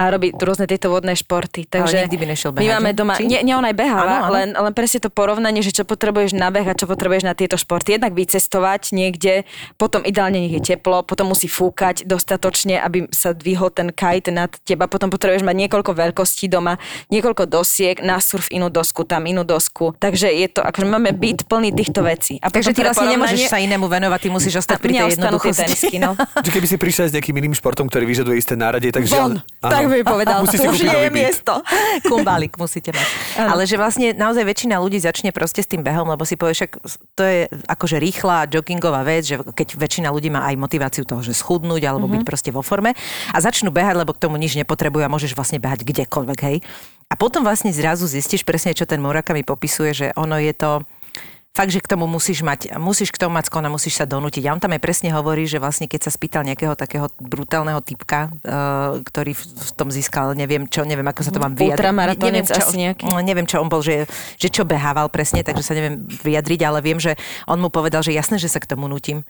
[0.03, 1.71] a robí rôzne tieto vodné športy.
[1.71, 2.99] Takže nikdy by nešiel My behať, máme že?
[2.99, 3.23] doma, Či?
[3.31, 4.35] nie, nie on aj beháva, Áno, áno.
[4.35, 7.55] Len, len presne to porovnanie, že čo potrebuješ na beh a čo potrebuješ na tieto
[7.55, 7.95] športy.
[7.95, 9.47] Jednak vycestovať niekde,
[9.79, 14.51] potom ideálne nech je teplo, potom musí fúkať dostatočne, aby sa dvihol ten kite nad
[14.67, 16.83] teba, potom potrebuješ mať niekoľko veľkostí doma,
[17.15, 19.95] niekoľko dosiek, na surf inú dosku, tam inú dosku.
[20.01, 22.43] Takže je to, akože máme byt plný týchto vecí.
[22.43, 25.63] A Takže ty pre vlastne nemôžeš sa inému venovať, ty musíš ostať pri tej jednoduchosti.
[25.63, 26.19] tenisky, no.
[26.55, 29.45] Keby si prišla s nejakým iným športom, ktorý vyžaduje isté nárade, tak žiaľ...
[29.63, 31.61] Tak mi povedal, Musí už nie je miesto.
[32.11, 33.07] Kumbalik musíte mať.
[33.37, 36.71] Ale že vlastne naozaj väčšina ľudí začne proste s tým behom, lebo si povie, však
[37.15, 41.37] to je akože rýchla joggingová vec, že keď väčšina ľudí má aj motiváciu toho, že
[41.37, 42.97] schudnúť alebo byť proste vo forme
[43.31, 46.59] a začnú behať, lebo k tomu nič nepotrebujú a môžeš vlastne behať kdekoľvek, hej.
[47.13, 50.81] A potom vlastne zrazu zistíš presne, čo ten Murakami popisuje, že ono je to
[51.53, 54.49] fakt, že k tomu musíš mať, musíš k tomu mať skona, musíš sa donútiť.
[54.49, 58.33] A on tam aj presne hovorí, že vlastne keď sa spýtal nejakého takého brutálneho typka,
[58.33, 62.17] uh, ktorý v, v tom získal, neviem čo, neviem ako sa to mám vyjadriť.
[62.17, 63.05] Neviem, čo, asi nejaký.
[63.05, 64.09] No, neviem, čo on bol, že,
[64.41, 68.17] že čo behával presne, takže sa neviem vyjadriť, ale viem, že on mu povedal, že
[68.17, 69.23] jasné, že sa k tomu nutím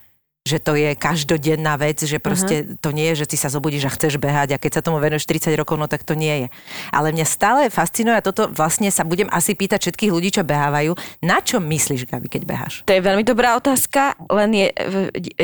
[0.42, 2.74] že to je každodenná vec, že proste uh-huh.
[2.82, 5.30] to nie je, že ty sa zobudíš a chceš behať a keď sa tomu venuješ
[5.30, 6.48] 30 rokov, no tak to nie je.
[6.90, 10.98] Ale mňa stále fascinuje a toto vlastne sa budem asi pýtať všetkých ľudí, čo behávajú.
[11.22, 12.82] Na čo myslíš, Gabi, keď beháš?
[12.90, 14.66] To je veľmi dobrá otázka, len je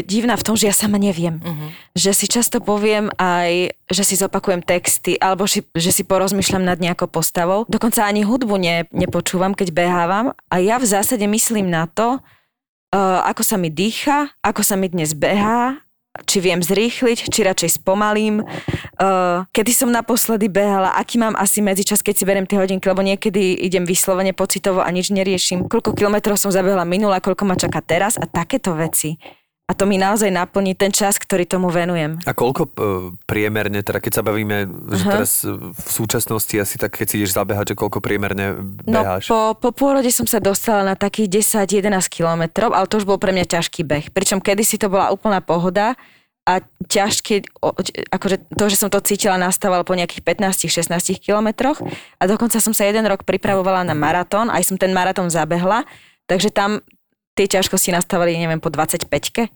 [0.03, 1.39] divná v tom, že ja sama neviem.
[1.39, 1.71] Uh-huh.
[1.95, 6.83] Že si často poviem aj, že si zopakujem texty, alebo si, že si porozmýšľam nad
[6.83, 7.63] nejakou postavou.
[7.71, 10.35] Dokonca ani hudbu ne, nepočúvam, keď behávam.
[10.51, 12.19] A ja v zásade myslím na to,
[12.92, 15.81] ako sa mi dýcha, ako sa mi dnes behá,
[16.27, 18.42] či viem zrýchliť, či radšej spomalím,
[19.55, 23.55] kedy som naposledy behala, aký mám asi medzičas, keď si beriem tie hodinky, lebo niekedy
[23.55, 25.70] idem vyslovene pocitovo a nič neriešim.
[25.70, 29.14] Koľko kilometrov som zabehla minule, a koľko ma čaká teraz a takéto veci.
[29.69, 32.17] A to mi naozaj naplní ten čas, ktorý tomu venujem.
[32.25, 32.71] A koľko e,
[33.29, 34.65] priemerne, teda keď sa bavíme,
[34.97, 39.05] že teraz e, v súčasnosti asi tak, keď si ideš zabehať, že koľko priemerne No
[39.05, 39.29] beháš?
[39.29, 43.29] po, po pôrode som sa dostala na takých 10-11 kilometrov, ale to už bol pre
[43.29, 44.09] mňa ťažký beh.
[44.17, 46.01] Pričom kedysi to bola úplná pohoda
[46.49, 47.53] a ťažké,
[48.09, 51.77] akože to, že som to cítila, nastávalo po nejakých 15-16 kilometroch
[52.17, 55.85] a dokonca som sa jeden rok pripravovala na maratón, aj som ten maratón zabehla,
[56.25, 56.81] takže tam
[57.37, 59.53] tie ťažkosti nastávali, neviem, po 25-ke.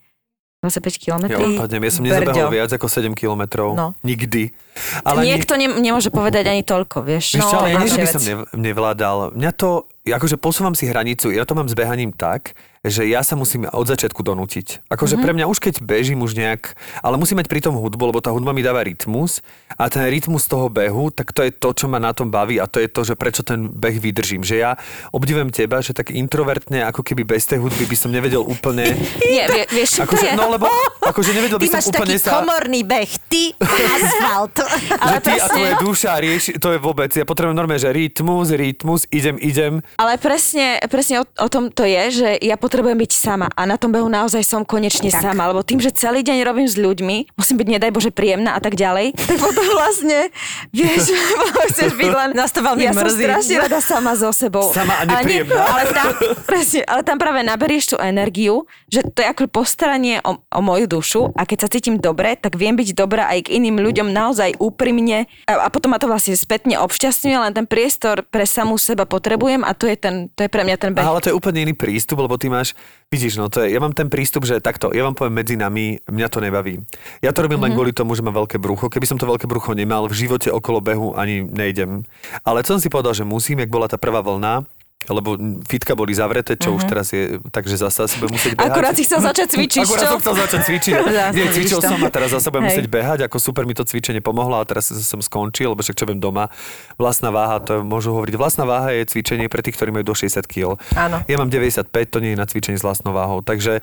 [0.62, 1.42] 25 Ja kilometrov.
[1.42, 3.74] odpadnem, ja som nezabehol viac ako 7 kilometrov.
[3.74, 3.98] No.
[4.06, 4.54] Nikdy.
[5.02, 7.34] Ale Niekto ne, nemôže povedať ani toľko, vieš.
[7.34, 8.22] Vieš to ale je nie, že by som
[8.54, 9.34] nevládal.
[9.34, 13.38] Mňa to, akože posúvam si hranicu, ja to mám s behaním tak, že ja sa
[13.38, 14.90] musím od začiatku donútiť.
[14.90, 15.22] Akože Mhm.
[15.22, 18.34] pre mňa už keď bežím už nejak, ale musím mať pri tom hudbu, lebo tá
[18.34, 19.38] hudba mi dáva rytmus
[19.72, 22.66] a ten rytmus toho behu, tak to je to, čo ma na tom baví a
[22.66, 24.42] to je to, že prečo ten beh vydržím.
[24.42, 24.74] Že ja
[25.08, 28.98] obdivujem teba, že tak introvertne, ako keby bez tej hudby by som nevedel úplne...
[29.22, 30.66] Nie, vie, vieš, Akože, no lebo,
[31.06, 32.30] akože nevedel by Ty som máš úplne taký sa...
[32.36, 34.56] komorný beh, ty a asfalt.
[34.92, 35.54] Ale ty a presne.
[35.54, 39.78] tvoje duša rieši, to je vôbec, ja potrebujem normálne, že rytmus, rytmus, idem, idem.
[39.96, 43.76] Ale presne, presne o, o tom to je, že ja potrebujem byť sama a na
[43.76, 45.20] tom behu naozaj som konečne Tak.
[45.20, 48.60] sama, lebo tým, že celý deň robím s ľuďmi, musím byť nedaj Bože príjemná a
[48.60, 50.32] tak ďalej, tak potom vlastne,
[50.70, 51.12] vieš,
[51.68, 52.28] chceš byť len...
[52.32, 53.20] Nás to veľmi ja som mrzí.
[53.20, 54.70] strašne rada sama so sebou.
[54.70, 55.62] Sama a Ale nie- nepríjemná.
[55.72, 56.06] Ale tam,
[56.44, 60.86] presne, ale tam práve naberieš tú energiu, že to je ako postaranie o, o moju
[60.86, 64.54] dušu a keď sa cítim dobre, tak viem byť dobrá aj k iným ľuďom naozaj
[64.56, 69.02] úprimne a, a potom ma to vlastne spätne obšťastňuje, len ten priestor pre samú seba
[69.02, 71.02] potrebujem a to je, ten, to je pre mňa ten beh.
[71.02, 72.61] Ale to je úplne iný prístup, lebo ty máš,
[73.10, 76.00] vidíš, no to je, ja mám ten prístup, že takto, ja vám poviem medzi nami,
[76.06, 76.80] mňa to nebaví.
[77.20, 77.64] Ja to robím Mhm.
[77.66, 78.88] len kvôli tomu, že mám veľké brucho.
[78.88, 82.06] Keby som to veľké brucho nemal, v živote okolo behu ani nejdem.
[82.42, 84.64] Ale som si povedal, že musím, jak bola tá prvá vlna,
[85.10, 85.34] lebo
[85.66, 88.68] fitka boli zavreté, čo už teraz je, takže zase asi budem musieť behať.
[88.68, 88.74] Mhm.
[88.74, 90.94] Akurát si chcel začať cvičiť, Akurát som chcel začať cvičiť.
[91.36, 94.60] Nie, cvičil som a teraz zase budem musieť behať, ako super mi to cvičenie pomohlo
[94.60, 96.52] a teraz som skončil, lebo však čo viem doma.
[97.00, 98.34] Vlastná váha, to môžu hovoriť.
[98.38, 100.78] Vlastná váha je cvičenie pre tých, ktorí majú do 60 kg.
[100.94, 101.24] Áno.
[101.26, 103.82] Ja mám 95, to nie je na cvičenie s vlastnou váhou, takže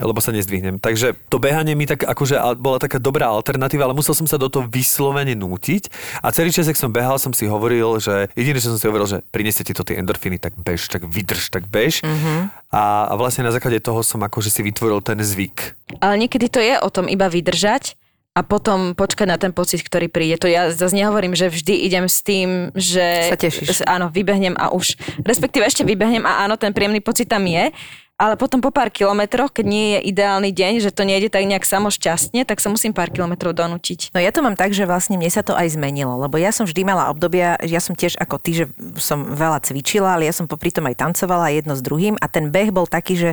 [0.00, 0.76] lebo sa nezdvihnem.
[0.76, 4.52] Takže to behanie mi tak akože bola taká dobrá alternatíva, ale musel som sa do
[4.52, 5.88] toho vyslovene nútiť
[6.20, 9.08] a celý čas, ak som behal, som si hovoril, že jediné, čo som si hovoril,
[9.08, 12.04] že prineste ti to tie endorfíny, tak bež, tak vydrž, tak bež.
[12.04, 12.38] Mm-hmm.
[12.72, 15.76] A, a vlastne na základe toho som akože si vytvoril ten zvyk.
[16.04, 17.96] Ale niekedy to je o tom iba vydržať
[18.36, 20.36] a potom počkať na ten pocit, ktorý príde.
[20.44, 23.32] To ja zase nehovorím, že vždy idem s tým, že...
[23.32, 23.88] Sa tešíš.
[23.88, 25.00] Áno, vybehnem a už...
[25.24, 27.72] Respektíve ešte vybehnem a áno, ten príjemný pocit tam je,
[28.16, 31.68] ale potom po pár kilometroch, keď nie je ideálny deň, že to nejde tak nejak
[31.68, 34.16] samošťastne, tak sa musím pár kilometrov donútiť.
[34.16, 36.64] No ja to mám tak, že vlastne mne sa to aj zmenilo, lebo ja som
[36.64, 38.64] vždy mala obdobia, ja som tiež ako ty, že
[38.96, 42.48] som veľa cvičila, ale ja som popri tom aj tancovala jedno s druhým a ten
[42.48, 43.30] beh bol taký, že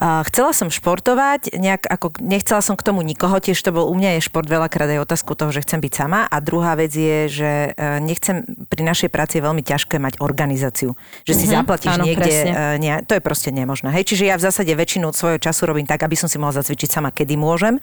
[0.00, 4.16] chcela som športovať, nejak ako nechcela som k tomu nikoho, tiež to bol u mňa
[4.18, 7.50] je šport veľakrát aj otázku toho, že chcem byť sama a druhá vec je, že
[7.76, 8.40] e, nechcem
[8.72, 10.96] pri našej práci je veľmi ťažké mať organizáciu,
[11.28, 12.80] že si Mhm, zaplatíš áno, niekde, presne.
[12.80, 13.92] e, to je proste nemožné.
[13.92, 16.88] Hej, čiže ja v zásade väčšinu svojho času robím tak, aby som si mohla zacvičiť
[16.88, 17.76] sama, kedy môžem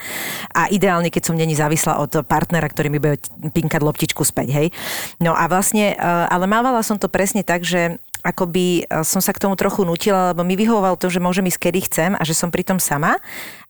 [0.57, 3.21] a ideálne, keď som není závislá od partnera, ktorý mi bude
[3.53, 4.67] pinkať loptičku späť, hej.
[5.21, 9.31] No a vlastne, e, ale mávala som to presne tak, že akoby e, som sa
[9.31, 12.35] k tomu trochu nutila, lebo mi vyhovovalo to, že môžem ísť kedy chcem a že
[12.35, 13.17] som pritom sama,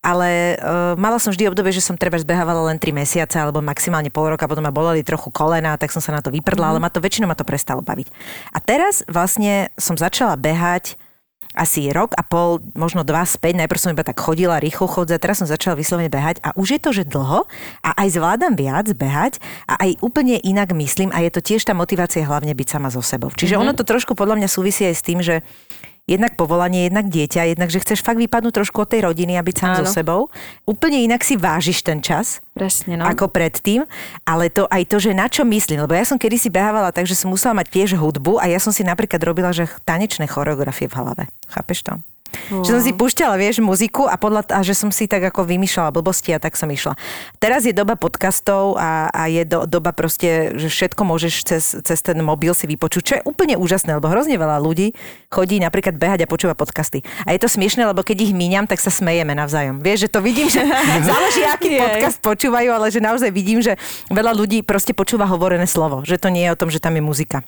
[0.00, 4.08] ale uh, mala som vždy obdobie, že som treba zbehávala len 3 mesiace alebo maximálne
[4.08, 6.70] pol roka, potom ma boleli trochu kolena, tak som sa na to vyprdla, mm.
[6.72, 8.08] ale ma to väčšinou ma to prestalo baviť.
[8.52, 10.99] A teraz vlastne som začala behať
[11.54, 13.58] asi rok a pol, možno dva späť.
[13.58, 16.80] Najprv som iba tak chodila, rýchlo chodza, teraz som začala vyslovene behať a už je
[16.80, 17.46] to, že dlho
[17.82, 21.74] a aj zvládam viac behať a aj úplne inak myslím a je to tiež tá
[21.74, 23.34] motivácia hlavne byť sama so sebou.
[23.34, 23.72] Čiže mm-hmm.
[23.74, 25.42] ono to trošku podľa mňa súvisí aj s tým, že
[26.10, 29.56] jednak povolanie, jednak dieťa, jednak, že chceš fakt vypadnúť trošku od tej rodiny a byť
[29.56, 30.26] sám so sebou.
[30.66, 32.42] Úplne inak si vážiš ten čas.
[32.50, 33.06] Presne, no.
[33.06, 33.86] Ako predtým,
[34.26, 37.14] ale to aj to, že na čo myslím, lebo ja som kedysi behávala tak, že
[37.14, 40.98] som musela mať tiež hudbu a ja som si napríklad robila, že tanečné choreografie v
[40.98, 41.22] hlave.
[41.46, 41.94] Chápeš to?
[42.50, 42.62] Wow.
[42.66, 45.90] Že som si púšťala, vieš, muziku a, podľa, a že som si tak ako vymýšľala
[45.94, 46.94] blbosti a tak som išla.
[47.42, 51.98] Teraz je doba podcastov a, a je do, doba proste, že všetko môžeš cez, cez
[52.02, 54.94] ten mobil si vypočuť, čo je úplne úžasné, lebo hrozne veľa ľudí
[55.30, 57.06] chodí napríklad behať a počúva podcasty.
[57.22, 59.78] A je to smiešne, lebo keď ich míňam, tak sa smejeme navzájom.
[59.78, 60.62] Vieš, že to vidím, že
[61.10, 63.78] záleží, aký podcast počúvajú, ale že naozaj vidím, že
[64.10, 67.02] veľa ľudí proste počúva hovorené slovo, že to nie je o tom, že tam je
[67.02, 67.46] muzika.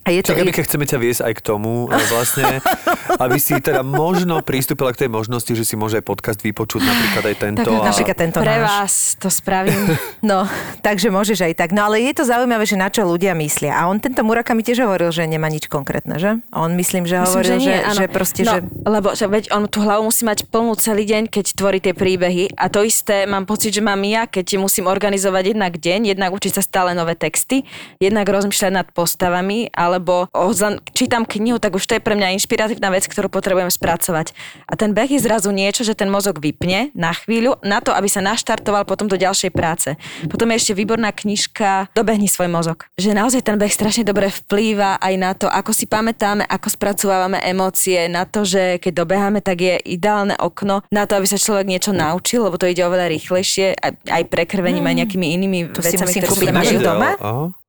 [0.00, 2.64] A je to Čakaj, keď chceme ťa viesť aj k tomu, e, vlastne,
[3.24, 7.24] aby si teda možno pristúpila k tej možnosti, že si môže aj podcast vypočuť, napríklad
[7.28, 7.68] aj tento.
[7.68, 7.88] Tak, a...
[7.92, 8.64] napríklad tento Pre náš.
[8.64, 9.84] vás to spravím.
[10.20, 10.44] No,
[10.84, 11.70] takže môžeš aj tak.
[11.72, 13.72] No ale je to zaujímavé, že na čo ľudia myslia.
[13.72, 16.36] A on tento Muraka mi tiež hovoril, že nemá nič konkrétne, že?
[16.52, 18.58] On myslím, že hovoril, myslím, že, nie, že, že proste, no, že...
[18.84, 22.52] Lebo že veď on tú hlavu musí mať plnú celý deň, keď tvorí tie príbehy.
[22.52, 26.52] A to isté mám pocit, že mám ja, keď musím organizovať jednak deň, jednak učiť
[26.52, 27.64] sa stále nové texty,
[27.96, 32.94] jednak rozmýšľať nad postavami, alebo len čítam knihu, tak už to je pre mňa inšpiratívna
[32.94, 34.32] vec, ktorú potrebujem spracovať.
[34.70, 38.06] A ten beh je zrazu niečo, že ten mozog vypne na chvíľu, na to, aby
[38.06, 39.98] sa naštartoval potom do ďalšej práce.
[40.30, 42.86] Potom je ešte výborná knižka Dobehni svoj mozog.
[42.94, 47.42] Že naozaj ten beh strašne dobre vplýva aj na to, ako si pamätáme, ako spracovávame
[47.42, 51.66] emócie, na to, že keď dobeháme, tak je ideálne okno na to, aby sa človek
[51.66, 56.12] niečo naučil, lebo to ide oveľa rýchlejšie, aj, aj prekrvením, aj nejakými inými to vecami,
[56.12, 56.48] si musím kúpiť.
[56.54, 57.10] Máš doma?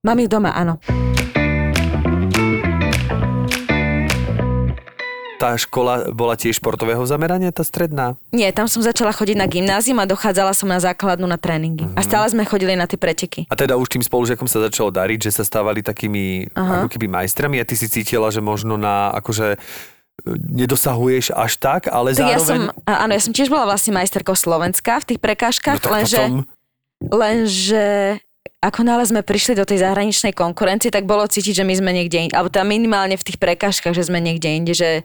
[0.02, 0.82] Mám ich doma, áno.
[5.42, 8.14] Tá škola bola tiež športového zamerania, tá stredná?
[8.30, 11.90] Nie, tam som začala chodiť na gymnázium a dochádzala som na základnú na tréningy.
[11.90, 11.98] Uh-huh.
[11.98, 13.50] A stále sme chodili na tie preteky.
[13.50, 16.86] A teda už tým spolužiakom sa začalo dariť, že sa stávali takými uh-huh.
[16.86, 19.58] ako keby majstrami a ty si cítila, že možno na akože e,
[20.62, 22.38] nedosahuješ až tak, ale tak zároveň...
[22.38, 26.22] Ja som, áno, ja som tiež bola vlastne majsterkou Slovenska v tých prekážkach, no, lenže,
[26.22, 26.38] potom...
[27.10, 28.22] lenže
[28.62, 32.30] ako nále sme prišli do tej zahraničnej konkurencie, tak bolo cítiť, že my sme niekde
[32.30, 35.02] inde, alebo tam minimálne v tých prekážkach, že sme niekde inde, že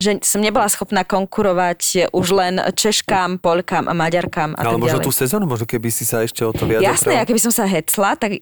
[0.00, 4.98] že som nebola schopná konkurovať už len Češkám, Polkám a Maďarkám a Ale tak možno
[5.04, 5.06] ďalej.
[5.06, 7.68] tú sezónu, možno keby si sa ešte o to viac Jasné, a keby som sa
[7.68, 8.40] hecla, tak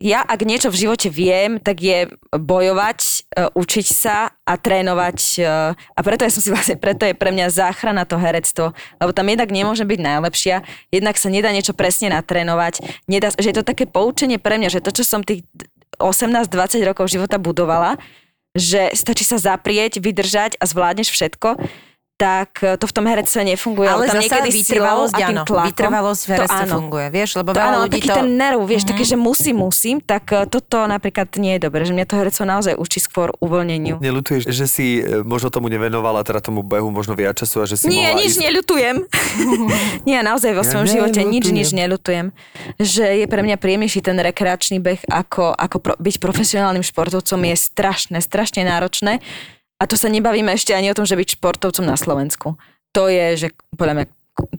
[0.00, 2.98] ja ak niečo v živote viem, tak je bojovať,
[3.36, 5.18] e, učiť sa a trénovať.
[5.36, 5.40] E,
[5.76, 9.28] a preto ja som si vlastne, preto je pre mňa záchrana to herectvo, lebo tam
[9.28, 12.80] jednak nemôže byť najlepšia, jednak sa nedá niečo presne natrénovať,
[13.12, 15.44] nedá, že je to také poučenie pre mňa, že to, čo som tých
[16.00, 18.00] 18-20 rokov života budovala,
[18.54, 21.58] že stačí sa zaprieť, vydržať a zvládneš všetko,
[22.20, 23.88] tak to v tom herectve nefunguje.
[23.88, 27.96] Ale tam zasa vytrvalosť, áno, tlakom, vytrvalosť v herectve funguje, vieš, lebo veľa áno, ľudí
[27.96, 28.16] taký to...
[28.20, 28.90] ten nerv, vieš, mm-hmm.
[28.92, 32.44] také, že musím, musím, tak e, toto napríklad nie je dobré, že mňa to herectvo
[32.44, 34.04] naozaj učí skôr uvoľneniu.
[34.04, 37.80] Nelutuješ, že si e, možno tomu nevenovala, teda tomu behu možno viac času a že
[37.80, 38.44] si Nie, nič ísť...
[38.44, 38.96] neľutujem.
[40.08, 42.36] nie, naozaj vo Ja svojom živote nič, nič neľutujem.
[42.76, 47.56] Že je pre mňa príjemnejší ten rekreačný beh, ako, ako pro, byť profesionálnym športovcom je
[47.56, 49.24] strašné, strašne náročné.
[49.80, 53.26] A to sa nebavíme ešte ani o tom, že byť športovcom na Slovensku to je,
[53.46, 54.06] že podľa mňa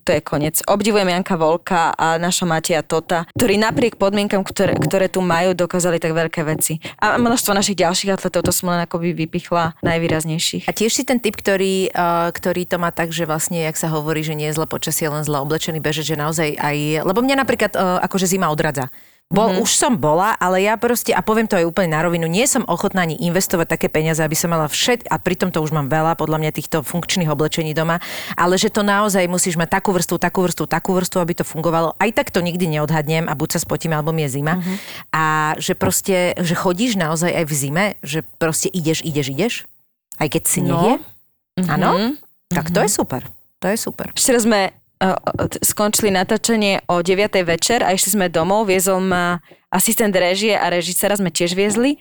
[0.05, 0.61] to je koniec.
[0.69, 5.97] Obdivujem Janka Volka a naša Matia Tota, ktorí napriek podmienkam, ktoré, ktoré tu majú, dokázali
[5.97, 6.77] tak veľké veci.
[7.01, 10.69] A množstvo našich ďalších atletov, to som len akoby vypichla najvýraznejších.
[10.69, 11.89] A tiež si ten typ, ktorý,
[12.29, 15.25] ktorý to má tak, že vlastne, jak sa hovorí, že nie je zle počasie, len
[15.25, 17.01] zle oblečený bežec, že naozaj aj...
[17.01, 17.73] Lebo mňa napríklad
[18.05, 18.93] akože zima odradza.
[19.31, 19.63] Bol, mm-hmm.
[19.63, 22.67] Už som bola, ale ja proste, a poviem to aj úplne na rovinu, nie som
[22.67, 26.19] ochotná ani investovať také peniaze, aby som mala všet, a pritom to už mám veľa,
[26.19, 28.03] podľa mňa týchto funkčných oblečení doma,
[28.35, 31.95] ale že to naozaj musíš mať takú vrstvu, takú vrstvu, takú vrstvu, aby to fungovalo.
[31.95, 34.59] Aj tak to nikdy neodhadnem a buď sa spotím, alebo mi je zima.
[34.59, 34.77] Mm-hmm.
[35.15, 35.23] A
[35.55, 39.53] že proste, že chodíš naozaj aj v zime, že proste ideš, ideš, ideš,
[40.19, 40.75] aj keď si No.
[40.77, 40.93] nie
[41.67, 41.91] Áno?
[41.97, 42.11] Mhm.
[42.51, 43.23] Tak to je super.
[43.61, 44.11] To je super.
[44.17, 44.80] Včera sme uh,
[45.65, 47.41] skončili natáčanie o 9.
[47.41, 49.41] večer a išli sme domov, viezol ma
[49.73, 51.97] asistent režie a režisera sme tiež viezli.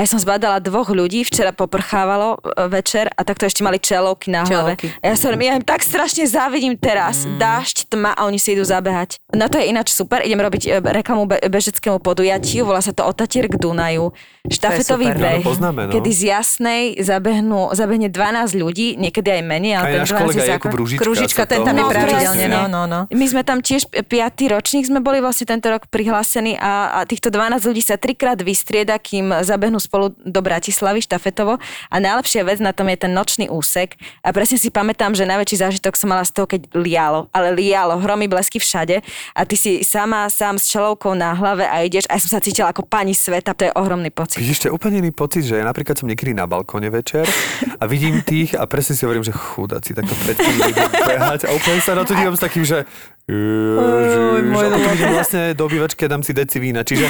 [0.00, 4.32] A ja som zbadala dvoch ľudí, včera poprchávalo e, večer a takto ešte mali čelovky
[4.32, 4.80] na hlave.
[4.80, 4.96] Čelovky.
[5.04, 7.28] A ja, sa, ja im tak strašne závidím teraz.
[7.28, 7.36] Mm.
[7.36, 9.20] Dážď, tma a oni si idú zabehať.
[9.36, 10.24] Na to je ináč super.
[10.24, 12.64] Idem robiť e, reklamu be- bežeckému podujatiu.
[12.64, 14.16] Volá sa to Otatier k Dunaju.
[14.48, 15.92] Štafetový beh, No, no, poznáme, no.
[15.92, 19.72] kedy z Jasnej zabehnú, zabehne 12 ľudí, niekedy aj menej.
[19.76, 20.70] Aj Ale náš ten 12 kolega Jakub.
[20.96, 22.48] Kružička, sa ten tam je pravidelne, zúčastňuje.
[22.48, 23.00] no, no, no.
[23.12, 24.08] My sme tam tiež 5.
[24.48, 28.96] ročník sme boli vlastne tento rok prihlásení a, a týchto 12 ľudí sa trikrát vystrieda,
[28.96, 31.58] kým zabehnú spolu do Bratislavy štafetovo.
[31.90, 33.98] A najlepšia vec na tom je ten nočný úsek.
[34.22, 37.26] A presne si pamätám, že najväčší zážitok som mala z toho, keď lialo.
[37.34, 39.02] Ale lialo, hromy, blesky všade.
[39.34, 42.06] A ty si sama, sám s čelovkou na hlave a ideš.
[42.06, 43.50] A ja som sa cítila ako pani sveta.
[43.58, 44.38] To je ohromný pocit.
[44.38, 47.26] Vidíš, to je úplne iný pocit, že ja napríklad som niekedy na balkóne večer
[47.80, 51.56] a vidím tých a presne si hovorím, že chudáci takto pred tým idú behať a
[51.56, 52.84] úplne sa na to dívam s takým, že
[53.30, 56.82] Ježiš, a potom idem vlastne do obývačky a dám si deci vína.
[56.82, 57.06] Čiže,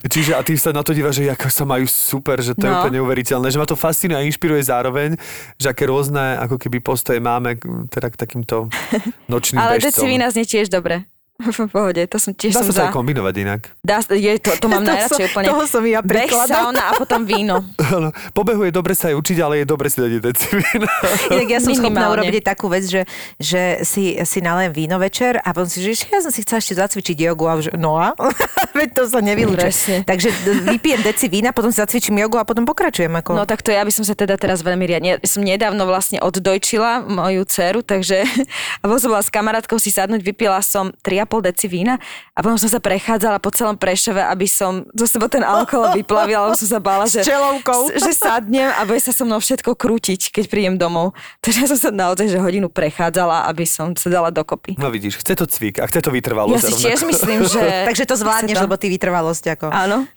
[0.00, 2.70] čiže a ty sa na to dívaš, že ako sa majú super, že to je
[2.70, 2.78] No.
[2.78, 5.18] úplne neuveriteľné, že ma to fascinuje a inšpiruje zároveň,
[5.56, 8.70] že aké rôzne ako keby postoje máme teda k takýmto
[9.32, 9.90] nočným Ale bežcom.
[9.90, 11.02] deci vína znie tiež dobre.
[11.48, 12.84] V pohode, to som tiež Dá som sa to za.
[12.90, 13.60] aj kombinovať inak.
[13.78, 15.46] Dá, je, to, to mám To najradšej som- úplne.
[15.46, 16.50] toho som ja Beh, príkladom.
[16.50, 17.62] sauna a potom víno.
[17.94, 20.90] Áno, po behu je dobre sa aj učiť, ale je dobre si dať deci vína.
[21.30, 23.06] Inak ja som schopná urobiť takú vec, že,
[23.38, 26.74] že si, si nalejem víno večer a potom si, že ja som si chcela ešte
[26.74, 28.18] zacvičiť jogu a už, no a?
[28.74, 29.62] Veď to sa nevylúče.
[29.62, 29.96] Presne.
[30.02, 30.34] Takže
[30.66, 33.14] vypijem deci vína, potom si zacvičím jogu a potom pokračujem.
[33.14, 33.38] Ako...
[33.38, 35.22] No tak to ja by som sa teda teraz veľmi riadne...
[35.22, 38.26] Som nedávno vlastne oddojčila moju dceru, takže
[38.82, 40.90] a potom som bola s kamarátkou si sadnúť, vypila som
[41.28, 42.00] 3,5 deci vína
[42.32, 46.48] a potom som sa prechádzala po celom Prešove, aby som zo seba ten alkohol vyplavila,
[46.48, 47.28] lebo som sa bála, že, S
[48.00, 51.12] že sadnem a bude sa so mnou všetko krútiť, keď prídem domov.
[51.44, 54.80] Takže ja som sa naozaj že hodinu prechádzala, aby som sa dala dokopy.
[54.80, 56.64] No vidíš, chce to cvik a chce to Ja vytrvalosť.
[56.64, 56.84] si rovnako.
[56.88, 57.60] tiež myslím, že...
[57.92, 58.64] Takže to zvládneš, to.
[58.64, 59.44] lebo ty vytrvalosť.
[59.58, 59.66] Ako.
[59.68, 60.08] Áno.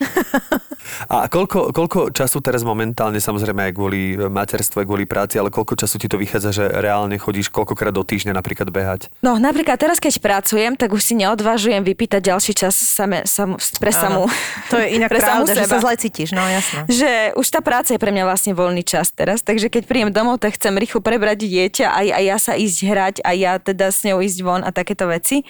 [1.07, 5.95] A koľko, koľko času teraz momentálne, samozrejme aj kvôli materstve, kvôli práci, ale koľko času
[5.97, 9.07] ti to vychádza, že reálne chodíš koľkokrát do týždňa napríklad behať?
[9.21, 13.89] No napríklad teraz, keď pracujem, tak už si neodvážujem vypýtať ďalší čas same, sam, pre
[13.89, 14.29] samu.
[14.69, 16.85] To je inak pre samú pravda, že sa zle cítiš, no jasno.
[16.85, 20.39] Že už tá práca je pre mňa vlastne voľný čas teraz, takže keď príjem domov,
[20.39, 24.05] tak chcem rýchlo prebrať dieťa a, a ja sa ísť hrať a ja teda s
[24.05, 25.43] ňou ísť von a takéto veci.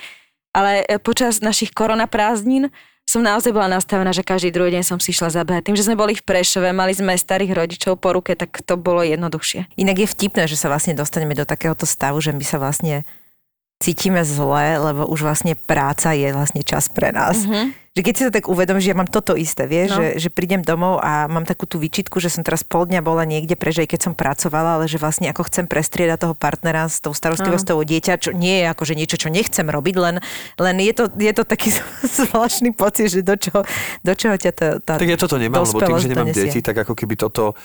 [0.52, 2.72] Ale e, počas našich koronaprázdnin
[3.12, 5.68] som naozaj bola nastavená, že každý druhý deň som si išla zabehať.
[5.68, 9.04] Tým, že sme boli v Prešove, mali sme starých rodičov po ruke, tak to bolo
[9.04, 9.68] jednoduchšie.
[9.76, 13.04] Inak je vtipné, že sa vlastne dostaneme do takéhoto stavu, že my sa vlastne
[13.82, 17.44] cítime zle, lebo už vlastne práca je vlastne čas pre nás.
[17.44, 17.82] Mhm.
[17.92, 20.00] Že keď si to tak uvedomíš, že ja mám toto isté, vieš, No.
[20.00, 23.28] že, že prídem domov a mám takú tú výčitku, že som teraz pol dňa bola
[23.28, 27.04] niekde preč, aj keď som pracovala, ale že vlastne ako chcem prestriedať toho partnera s
[27.04, 30.24] tou starostlivosťou o dieťa, čo nie je akože niečo, čo nechcem robiť, len,
[30.56, 31.76] len je, to, je to taký
[32.32, 33.68] zvláštny pocit, že do čoho,
[34.08, 36.88] do čoho ťa tá, tá Tak ja toto nemám, lebo tým, že nemám deti, tak
[36.88, 37.60] ako keby toto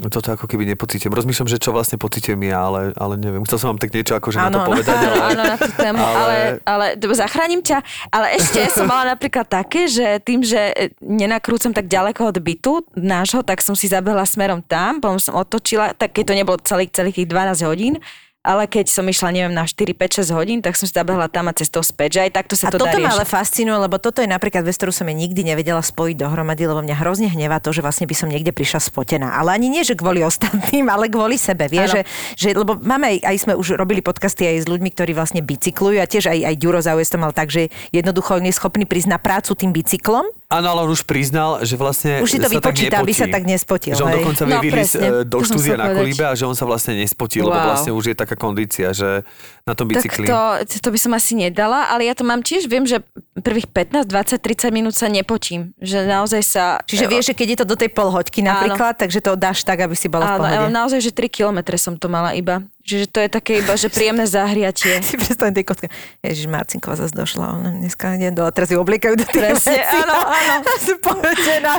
[0.00, 1.12] toto ako keby nepocítim.
[1.12, 3.44] Rozmýšľam, že čo vlastne pocítim ja, ale, ale neviem.
[3.46, 4.68] Chcel som vám tak niečo akože na Áno, to áno.
[4.72, 5.22] povedať, Áno, ale...
[5.22, 7.78] áno, na tú tému, ale, ale- ale, ale zachránim ťa.
[8.08, 12.72] Ale ešte som mala napríklad také, že tým, že e, nenakrúcam tak ďaleko od bytu
[12.98, 16.90] nášho, tak som si zabehla smerom tam, potom som otočila, tak keď to nebolo celých,
[16.90, 17.94] celých tých 12 hodín,
[18.42, 21.46] ale keď som išla, neviem, na 4, 5, 6 hodín, tak som si zabehla tam
[21.46, 24.02] a cestou späť, že aj takto A sa to toto dá ma ale fascinuje, lebo
[24.02, 27.62] toto je napríklad vec, ktorú som ja nikdy nevedela spojiť dohromady, lebo mňa hrozne hnevá
[27.62, 29.38] to, že vlastne by som niekde prišla spotená.
[29.38, 31.70] Ale ani nie, že kvôli ostatným, ale kvôli sebe.
[31.70, 32.02] Vie, že,
[32.34, 36.02] že, lebo máme aj, aj sme už robili podcasty aj s ľuďmi, ktorí vlastne bicyklujú
[36.02, 39.18] a tiež aj, aj Ďuro to mal tak, že jednoducho nie je schopný prísť na
[39.22, 40.26] prácu tým bicyklom.
[40.52, 43.42] Áno, ale on už priznal, že vlastne Už si to tak vypočíta, aby sa tak
[43.42, 44.16] nespotil, Že on hej.
[44.20, 47.40] dokonca vie No, e, do To štúdia na kolíbe a že on sa vlastne nespotí,
[47.40, 47.72] lebo Wow.
[47.72, 49.24] vlastne už je taká kondícia, že
[49.64, 50.26] na tom Tak bicykli.
[50.28, 53.00] to, to by som asi nedala, ale ja to mám tiež, viem, že
[53.32, 55.72] prvých 15, 20, 30 minút sa nepotím.
[55.80, 56.64] Že naozaj sa...
[56.84, 59.96] Čiže vieš, že keď je to do tej polhoďky napríklad, takže to dáš tak, aby
[59.96, 60.56] si bola v Áno, pohode.
[60.58, 62.60] ale naozaj, že 3 kilometre som to mala iba.
[62.82, 64.98] Čiže to je také iba, že príjemné zahriatie.
[65.06, 65.86] si predstavím tej kocke.
[66.18, 69.96] Ježiš, Marcinková zase došla, ona dneska ide dole, teraz ju obliekajú do tých Presne, vecí.
[70.02, 70.54] áno, áno.
[70.86, 71.72] Som povedená,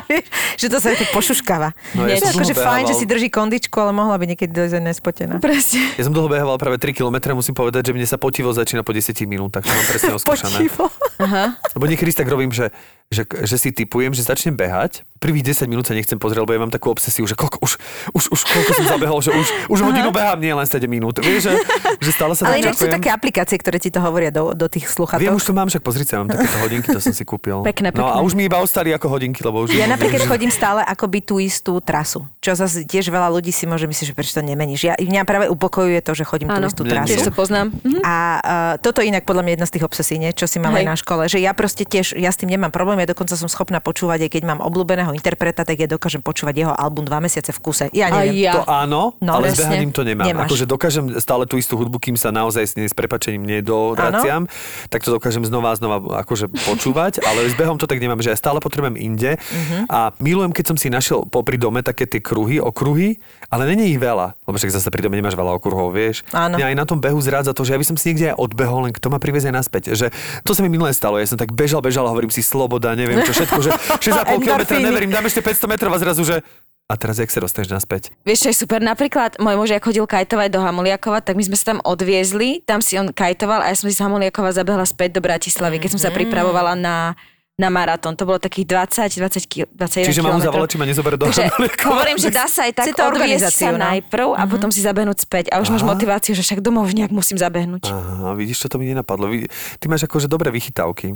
[0.56, 1.76] že to sa tak pošuškáva.
[2.00, 3.02] No, ja je akože dlho fajn, že behával.
[3.04, 5.36] si drží kondičku, ale mohla by niekedy dojsť aj nespotená.
[5.44, 5.92] Presne.
[6.00, 8.96] Ja som dlho behoval práve 3 km, musím povedať, že mne sa potivo začína po
[8.96, 10.58] 10 minútach, to mám presne oskúšané.
[10.64, 10.88] Počivo.
[11.20, 11.60] Aha.
[11.76, 12.72] Lebo niekedy si tak robím, že,
[13.12, 16.60] že, že si typujem, že začnem behať, prvých 10 minút sa nechcem pozrieť, lebo ja
[16.60, 17.80] mám takú obsesiu, že koľko, už,
[18.12, 21.18] už, už koľko som zabehol, že už, už hodinu behám, nie len 7 minút.
[21.18, 21.54] Vieš, že,
[22.00, 24.86] že stále sa Ale inak sú také aplikácie, ktoré ti to hovoria do, do tých
[24.86, 25.34] Viem, sluchatok.
[25.34, 27.64] už to mám, však pozrite sa, mám takéto hodinky, to som si kúpil.
[27.64, 28.22] Pekné, No a pekné.
[28.22, 29.72] už mi iba ostali ako hodinky, lebo už...
[29.72, 30.32] Ja napríklad nevyužijem.
[30.32, 34.14] chodím stále akoby tú istú trasu, čo zase tiež veľa ľudí si môže myslieť, že
[34.14, 34.82] prečo to nemeníš.
[34.84, 37.10] Ja, mňa práve upokojuje to, že chodím tú Áno, istú trasu.
[37.10, 37.74] tiež to poznám.
[37.78, 38.00] Mhm.
[38.02, 38.40] A uh,
[38.78, 40.32] toto inak podľa mňa jedna z tých obsesí, nie?
[40.32, 43.00] čo si mám aj na škole, že ja proste tiež, ja s tým nemám problém,
[43.00, 46.74] ja dokonca som schopná počúvať, aj keď mám obľúbeného interpreta, tak ja dokážem počúvať jeho
[46.74, 47.86] album dva mesiace v kuse.
[47.90, 48.44] Ja A neviem.
[48.44, 48.54] ja.
[48.56, 50.26] To áno, No, ale s behaním to nemám.
[50.26, 50.50] Nemáš.
[50.50, 54.52] Akože dokážem stále tú istú hudbu, kým sa naozaj s nej s prepačením nedoraciam,
[54.88, 58.30] tak to dokážem znova a znova akože počúvať, ale s behom to tak nemám, že
[58.30, 59.88] ja stále potrebujem inde Mhm.
[59.88, 63.98] a milujem, keď som si našiel popri dome také tie kruhy, okruhy, ale není ich
[63.98, 66.28] veľa, lebo však zase pri dome nemáš veľa okruhov, vieš.
[66.30, 66.60] Áno.
[66.60, 68.84] Mňa aj na tom behu zrádza to, že ja by som si niekde aj odbehol,
[68.84, 69.94] len kto ma privezie naspäť.
[69.94, 70.12] Že
[70.42, 73.32] to sa mi minulé stalo, ja som tak bežal, bežal hovorím si sloboda, neviem čo
[73.32, 73.72] všetko, že
[74.12, 76.44] 6,5 km neverím, dám ešte 500 metrov a zrazu, že
[76.92, 78.12] a teraz jak sa dostaneš naspäť?
[78.28, 78.84] Vieš, čo je super?
[78.84, 82.84] Napríklad môj muž, ak chodil kajtovať do Hamuliakova, tak my sme sa tam odviezli, tam
[82.84, 86.02] si on kajtoval a ja som si z Hamuliakova zabehla späť do Bratislavy, keď som
[86.04, 87.18] sa pripravovala na,
[87.54, 88.18] na maratón.
[88.18, 91.54] To bolo takých 20, 20 kil, 21 Čiže mám zavolať, či ma nezoberie do Takže
[91.86, 95.46] hovorím, že dá sa aj tak to odviesť sa najprv a potom si zabehnúť späť.
[95.54, 97.94] A už máš motiváciu, že však domov nejak musím zabehnúť.
[97.94, 99.30] Aha, vidíš, čo to mi nenapadlo.
[99.78, 101.14] Ty máš akože dobré vychytávky.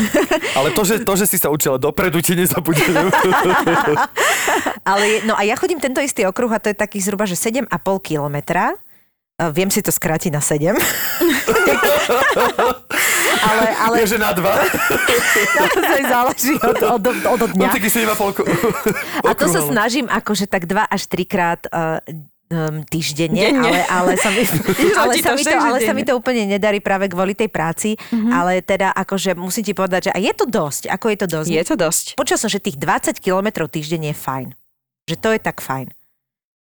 [0.58, 2.88] Ale to že, to, že si sa učila dopredu, ti nezabudem.
[4.88, 7.68] Ale no a ja chodím tento istý okruh a to je takých zhruba, že 7,5
[8.00, 8.72] kilometra.
[9.34, 10.78] Viem si to skrátiť na 7.
[13.40, 14.54] ale, ale Je, že na dva.
[15.58, 17.72] naozaj záleží od, od, od, od No dňa.
[17.72, 21.98] taký 7,5 A to sa snažím akože tak dva až trikrát uh,
[22.48, 23.64] um, týždenne, Denne.
[23.64, 24.42] ale, ale, sa mi,
[25.00, 27.96] ale, sa to mi to, ale sa mi to úplne nedarí práve kvôli tej práci,
[28.30, 31.48] ale teda akože musím ti povedať, že a je to dosť, ako je to dosť.
[31.50, 32.04] Je to dosť.
[32.14, 34.48] Počul som, že tých 20 kilometrov týždenne je fajn.
[35.04, 35.92] Že to je tak fajn.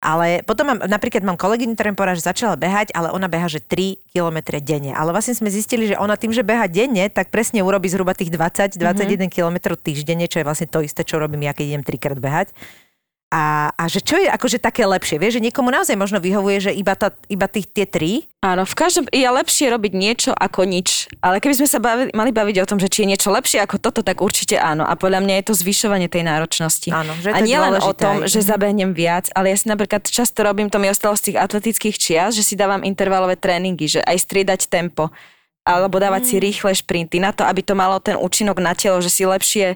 [0.06, 3.58] Ale potom mám, napríklad mám kolegyňu, ktorá mi že začala behať, ale ona beha, že
[3.58, 4.94] 3 km denne.
[4.94, 8.30] Ale vlastne sme zistili, že ona tým, že beha denne, tak presne urobí zhruba tých
[8.30, 9.34] 20-21 mm-hmm.
[9.34, 12.54] km týždenne, čo je vlastne to isté, čo robím ja, keď idem trikrát behať.
[13.26, 16.72] A, a že čo je akože také lepšie, vieš, že niekomu naozaj možno vyhovuje, že
[16.72, 21.10] iba, tá, iba tých, tie tri, Áno, v každom je lepšie robiť niečo ako nič.
[21.18, 23.82] Ale keby sme sa bavili, mali baviť o tom, že či je niečo lepšie ako
[23.82, 24.86] toto, tak určite áno.
[24.86, 26.86] A podľa mňa je to zvyšovanie tej náročnosti.
[26.94, 28.30] Áno, že a nie len o tom, aj.
[28.30, 28.46] že Mhm.
[28.46, 32.38] zabehnem viac, ale ja si napríklad často robím, to mi ostalo z tých atletických čias,
[32.38, 35.10] že si dávam intervalové tréningy, že aj striedať tempo
[35.66, 36.28] alebo dávať Mm.
[36.30, 39.74] si rýchle šprinty na to, aby to malo ten účinok na telo, že si lepšie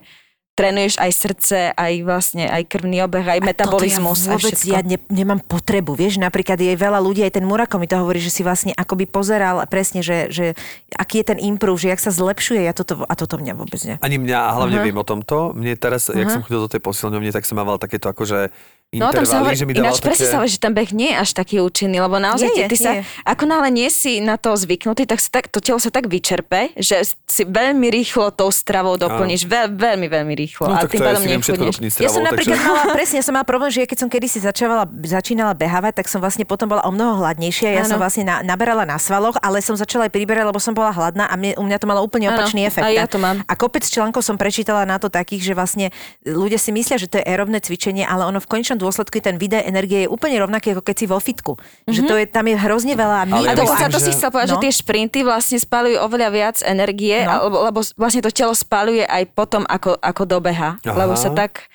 [0.60, 4.28] trénuješ aj srdce, aj vlastne aj krvný obeh, aj metabolizmus.
[4.28, 4.74] Toto ja vôbec všetko.
[4.76, 8.20] ja ne, nemám potrebu, vieš, napríklad je veľa ľudí, aj ten Murako mi to hovorí,
[8.20, 10.52] že si vlastne akoby pozeral presne, že, že
[10.92, 13.96] aký je ten improve, že jak sa zlepšuje, ja toto, a toto mňa vôbec ne.
[14.04, 15.56] Ani mňa, a hlavne viem o tomto.
[15.56, 18.52] Mne teraz, jak som chodil do tej posilňovne, tak som mával takéto akože
[18.90, 20.32] No tam sa hovorí, že mi ináč presne také...
[20.34, 22.98] sa hovorí, že ten beh nie je až taký účinný, lebo naozaj Nie ty sa,
[22.98, 23.22] nie je.
[23.22, 26.74] ako náhle nie si na to zvyknutý, tak sa tak, to telo sa tak vyčerpe,
[26.74, 30.66] že si veľmi rýchlo tou stravou doplníš, veľ, veľmi, veľmi rýchlo.
[30.66, 31.38] No a tak tým ja pádom Ja
[31.86, 32.66] stravou, som napríklad takže...
[32.66, 36.10] mala, presne, ja som mala problém, že ja keď som kedysi začala, začínala behávať, tak
[36.10, 37.70] som vlastne potom bola o mnoho hladnejšia.
[37.70, 37.94] Ja Áno.
[37.94, 41.30] som vlastne na, naberala na svaloch, ale som začala aj priberať, lebo som bola hladná
[41.30, 42.90] a mne, u mňa to malo úplne opačný efekt.
[42.90, 43.38] aj ja to mám.
[43.46, 45.94] A kopec článkov som prečítala na to takých, že vlastne
[46.26, 49.62] ľudia si myslia, že to je aerobné cvičenie, ale ono v konečnom dôsledku ten výdaj
[49.62, 51.54] energie je úplne rovnaký, ako keď si vo fitku.
[51.84, 53.56] Že to je, tam je hrozne veľa A ja mýtov.
[53.60, 54.62] dokonca myslím, to si že- chcel povedať, že No.
[54.62, 57.46] tie šprinty vlastne spalujú oveľa viac energie, No.
[57.46, 60.80] lebo, lebo vlastne to telo spaluje aj potom, ako, ako dobeha.
[60.80, 60.96] Aha.
[60.96, 61.68] Lebo sa tak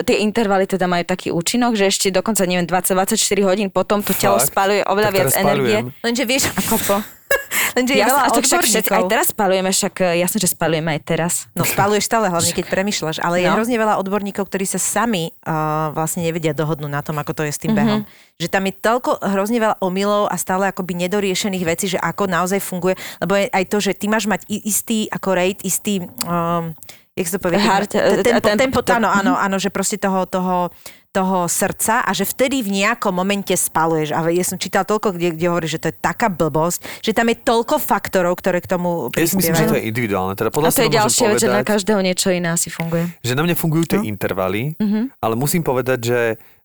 [0.00, 4.38] tie intervaly teda majú taký účinok, že ešte dokonca, neviem, 20-24 hodín potom to telo
[4.38, 4.48] Fakt?
[4.48, 5.78] spaluje oveľa Tak viac energie.
[6.00, 6.96] Lenže vieš, Ako po.
[7.76, 8.94] lenže je Jasné, veľa však odborníkov.
[8.94, 11.32] aj teraz spalujeme, však e, jasné, že spalujeme aj teraz.
[11.50, 13.56] No spaluješ stále, hlavne keď premyšľaš, ale je No.
[13.58, 17.52] hrozne veľa odborníkov, ktorí sa sami uh, vlastne nevedia dohodnúť na tom, ako to je
[17.52, 18.06] s tým behom.
[18.36, 22.60] Že tam je toľko hrozne veľa omylov a stále akoby nedoriešených vecí, že ako naozaj
[22.60, 26.70] funguje, lebo aj to, že ty máš mať istý ako rate, istý um,
[27.14, 27.58] jak sa to povie?
[27.58, 30.74] Heart, eh, tempo, tempo, tempo, to- áno, áno, áno, že proste toho, toho,
[31.08, 34.10] toho srdca a že vtedy v nejakom momente spaluješ.
[34.10, 37.30] A ja som čítala toľko, kde, kde hovorí, že to je taká blbosť, že tam
[37.30, 39.70] je toľko faktorov, ktoré k tomu Ja si myslím, že prispievajú.
[39.70, 40.30] to je individuálne.
[40.30, 43.06] A Teda podľa to je ďalšia vec, že na každého niečo iné asi funguje.
[43.20, 43.90] že na mňa fungujú No.
[43.92, 45.14] tie intervaly, Mhm.
[45.16, 46.18] ale musím povedať, že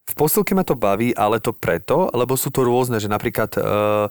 [0.03, 4.09] v posilke ma to baví, ale to preto, lebo sú to rôzne, že napríklad uh,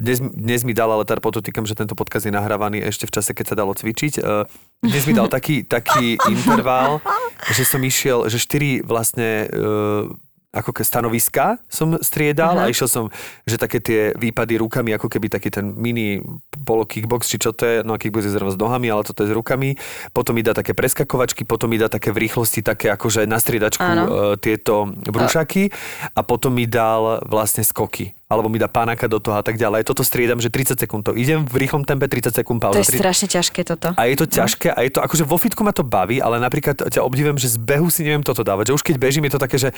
[0.00, 3.36] dnes, dnes mi dal, ale teda podotýkam, že tento podcast je nahrávaný ešte v čase,
[3.36, 4.12] keď sa dalo cvičiť.
[4.24, 4.48] Uh,
[4.80, 7.04] dnes mi dal taký, taký interval,
[7.52, 10.08] že som išiel, že štyri vlastne uh,
[10.52, 12.68] ako ke stanoviska som striedal Aha.
[12.68, 13.04] a išiel som,
[13.48, 16.20] že také tie výpady rukami, ako keby taký ten mini
[16.68, 19.32] polo kickbox, či čo to je, no kickbox je zrovna s nohami, ale toto je
[19.32, 19.80] s rukami.
[20.12, 23.80] Potom mi dá také preskakovačky, potom mi dá také v rýchlosti, také akože na striedačku
[23.80, 24.06] e,
[24.44, 25.72] tieto brúšaky
[26.12, 29.84] a potom mi dal vlastne skoky alebo mi dá pánika do toho a tak ďalej.
[29.84, 32.80] Toto striedam, že 30 sekúnd to idem, v rýchlom tempe 30 sekúnd To pauza.
[32.80, 33.92] je strašne ťažké toto.
[33.92, 36.88] A je to ťažké a je to, akože vo fitku ma to baví, ale napríklad
[36.88, 38.72] ťa obdivujem, že z behu si neviem toto dávať.
[38.72, 39.68] Že už keď bežím, je to také, že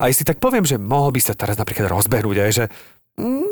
[0.00, 2.64] aj si tak poviem, že mohol by sa teraz napríklad rozbehnúť, aj že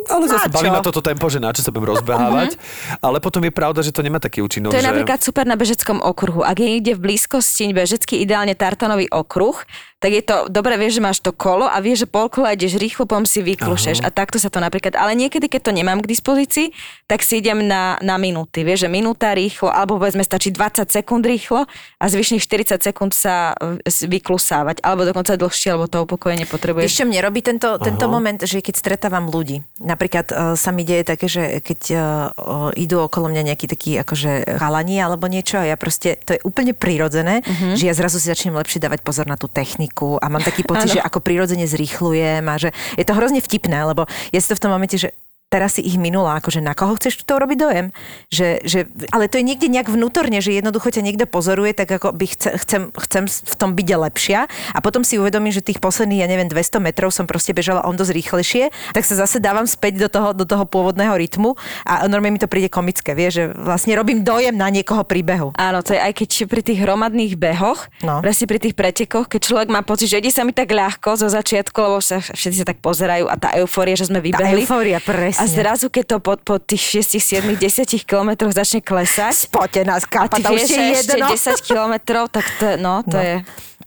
[0.09, 2.57] Ale Na zase baví ma toto tempo, že na čo sa budem rozbehávať.
[3.05, 4.89] ale potom je pravda, že to nemá taký účinok, To je že...
[4.89, 6.41] napríklad super na bežeckom okruhu.
[6.41, 9.61] Ak je niekde v blízkosti bežecký ideálne tartanový okruh,
[9.99, 12.79] tak je to dobre, vieš, že máš to kolo a vieš, že pol kola ideš
[12.79, 14.07] rýchlo, potom si vyklušeš.
[14.07, 16.71] A takto sa to napríklad, ale niekedy, keď to nemám k dispozícii,
[17.11, 18.63] tak si idem na, na minúty.
[18.63, 21.67] Vieš, že minúta rýchlo, alebo povedzme stačí 20 sekúnd rýchlo
[21.99, 26.95] a zvyšných 40 sekúnd sa e, vyklusávať, alebo dokonca dlhšie, alebo to upokojenie potrebuješ.
[26.95, 29.48] Čo mne robí tento, tento moment, že keď stretávam ľudí,
[29.81, 33.97] napríklad uh, sa mi deje také, že keď uh, uh, idú okolo mňa nejakí takí
[34.01, 37.41] akože chalani alebo niečo a ja proste, to je úplne prirodzené,
[37.75, 40.99] že ja zrazu si začnem lepšie dávať pozor na tú techniku a mám taký pocit,
[40.99, 44.63] že ako prirodzene zrýchlujem a že je to hrozne vtipné, lebo ja si to v
[44.63, 45.15] tom momente, že
[45.49, 47.87] teraz si ich minula, akože na koho chceš to robiť dojem?
[48.29, 48.79] Že, že,
[49.09, 52.49] ale to je niekde nejak vnútorne, že jednoducho ťa niekto pozoruje, tak ako by chce,
[52.59, 56.47] chcem, chcem v tom byť lepšia a potom si uvedomím, že tých posledných, ja neviem,
[56.47, 60.29] 200 metrov som proste bežala on dosť rýchlejšie, tak sa zase dávam späť do toho,
[60.31, 64.53] do toho pôvodného rytmu a normálne mi to príde komické, vieš, že vlastne robím dojem
[64.53, 65.57] na niekoho príbehu.
[65.57, 68.21] Áno, to je aj keď pri tých hromadných behoch, No.
[68.21, 71.27] presne pri tých pretekoch, keď človek má pocit, že ide sa mi tak ľahko zo
[71.27, 74.63] začiatku, lebo sa všetci sa tak pozerajú a tá eufória, že sme Tá vybehli.
[74.63, 75.38] eufória, presne.
[75.39, 80.43] A zrazu, keď to po, po tých 6, 7, 10 kilometroch začne klesať, Spotená skápa,
[80.43, 80.82] to už je ešte
[81.14, 81.26] jedno.
[81.30, 83.22] 10 kilometrov, tak to, no, to No.
[83.22, 83.36] je...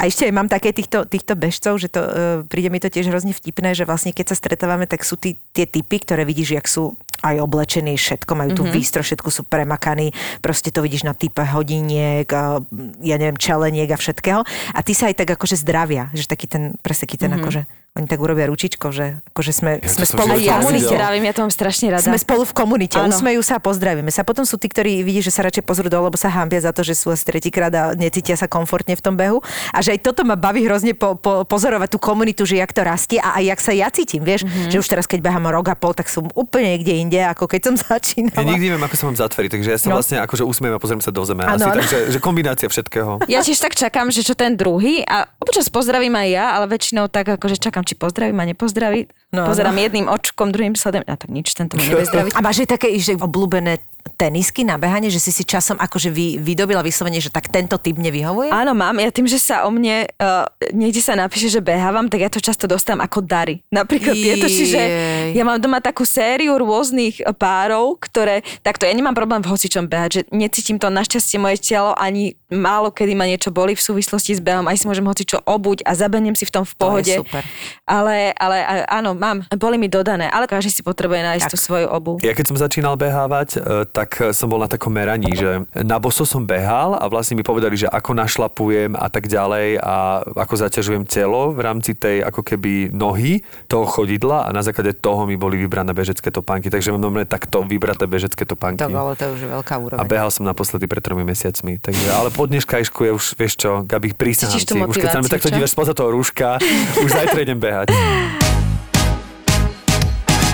[0.01, 2.09] A ešte aj mám také týchto, týchto bežcov, že to, uh,
[2.49, 5.69] príde mi to tiež hrozne vtipné, že vlastne keď sa stretávame, tak sú tí, tie
[5.69, 8.73] typy, ktoré vidíš, jak sú aj oblečení, všetko majú tu mm-hmm.
[8.81, 10.09] výstro, všetko sú premakaní,
[10.41, 12.57] proste to vidíš na type hodiniek, a,
[12.97, 14.41] ja neviem, čeleniek a všetkého.
[14.73, 17.41] A ty sa aj tak akože zdravia, že taký ten, presne taký ten mm-hmm.
[17.45, 17.61] akože,
[17.91, 20.79] oni tak urobia ručičko, že akože sme, Ja sme spolu v ja komunite.
[20.79, 20.91] nevidel.
[20.95, 21.99] zdravím, ja to mám strašne rada.
[22.01, 23.11] Sme spolu v komunite, Áno.
[23.11, 24.23] usmejú sa a pozdravíme sa.
[24.23, 26.81] Potom sú tí, ktorí vidí, že sa radšej pozrú dole, lebo sa hambia za to,
[26.81, 29.43] že sú asi tretíkrát a necítia sa komfortne v tom behu.
[29.69, 32.79] A že aj toto ma baví hrozne po, po, pozorovať tú komunitu, že jak to
[32.81, 34.71] rastie a aj jak sa ja cítim, vieš, mm-hmm.
[34.71, 37.61] že už teraz, keď behám rok a pol, tak som úplne niekde inde, ako keď
[37.61, 38.39] som začínala.
[38.39, 39.99] Ja nikdy neviem, ako sa mám zatvoriť, takže ja sa No.
[39.99, 41.43] vlastne akože usmiem a pozriem sa do zeme.
[41.43, 41.75] Áno, Asi áno.
[41.75, 43.27] takže že kombinácia všetkého.
[43.27, 47.09] Ja tiež tak čakám, že čo ten druhý a občas pozdravím aj ja, ale väčšinou
[47.09, 49.09] tak akože čakám, či pozdravím a nepozdraví.
[49.33, 51.07] No, No, Pozerám jedným očkom, druhým sledujem.
[51.09, 52.37] A tak nič, nebude zdraviť.
[52.37, 53.81] A máš aj také, že obľúbené
[54.17, 57.97] tenisky na behanie, že si si časom akože vy, vydobila vyslovene, že tak tento typ
[57.97, 58.49] nevyhovuje?
[58.49, 58.97] Áno, mám.
[58.97, 62.37] Ja tým, že sa o mne uh, niekde sa napíše, že behávam, tak ja to
[62.37, 63.61] často dostávam ako dary.
[63.69, 65.37] Napríklad je to, čiže Jej.
[65.37, 69.85] ja mám doma takú sériu rôznych eh, párov, ktoré, takto ja nemám problém v hocičom
[69.85, 74.37] behať, že necítim to našťastie moje telo, ani málo kedy ma niečo boli v súvislosti
[74.37, 76.83] s behom, aj si môžem hocičo obuť a zabenem si v tom v To je
[76.83, 77.13] pohode.
[77.23, 77.43] super.
[77.87, 79.43] Ale, ale áno, mám.
[79.55, 81.51] Boli mi dodané, ale každý si potrebuje nájsť Tak.
[81.51, 82.11] tú svoju obu.
[82.19, 85.99] Ja keď som začínal behávať, e, tak e, som bol na takom meraní, že na
[85.99, 90.55] boso som behal a vlastne mi povedali, že ako našlapujem a tak ďalej a ako
[90.55, 95.35] zaťažujem telo v rámci tej ako keby nohy toho chodidla a na základe toho mi
[95.35, 96.71] boli vybrané bežecké topánky.
[96.71, 98.79] Takže mám normálne takto vybraté bežecké topánky.
[98.79, 100.07] Tak, ale to už veľká A úroveň.
[100.07, 101.77] behal som naposledy pred tromi mesiacmi.
[101.77, 104.79] Takže, ale po dneškajšku je už, vieš čo, Gabi, prísahám ti.
[104.79, 106.57] Už keď sa motiváciu, takto dívaš spoza toho rúška,
[107.03, 107.91] už zajtra idem behať.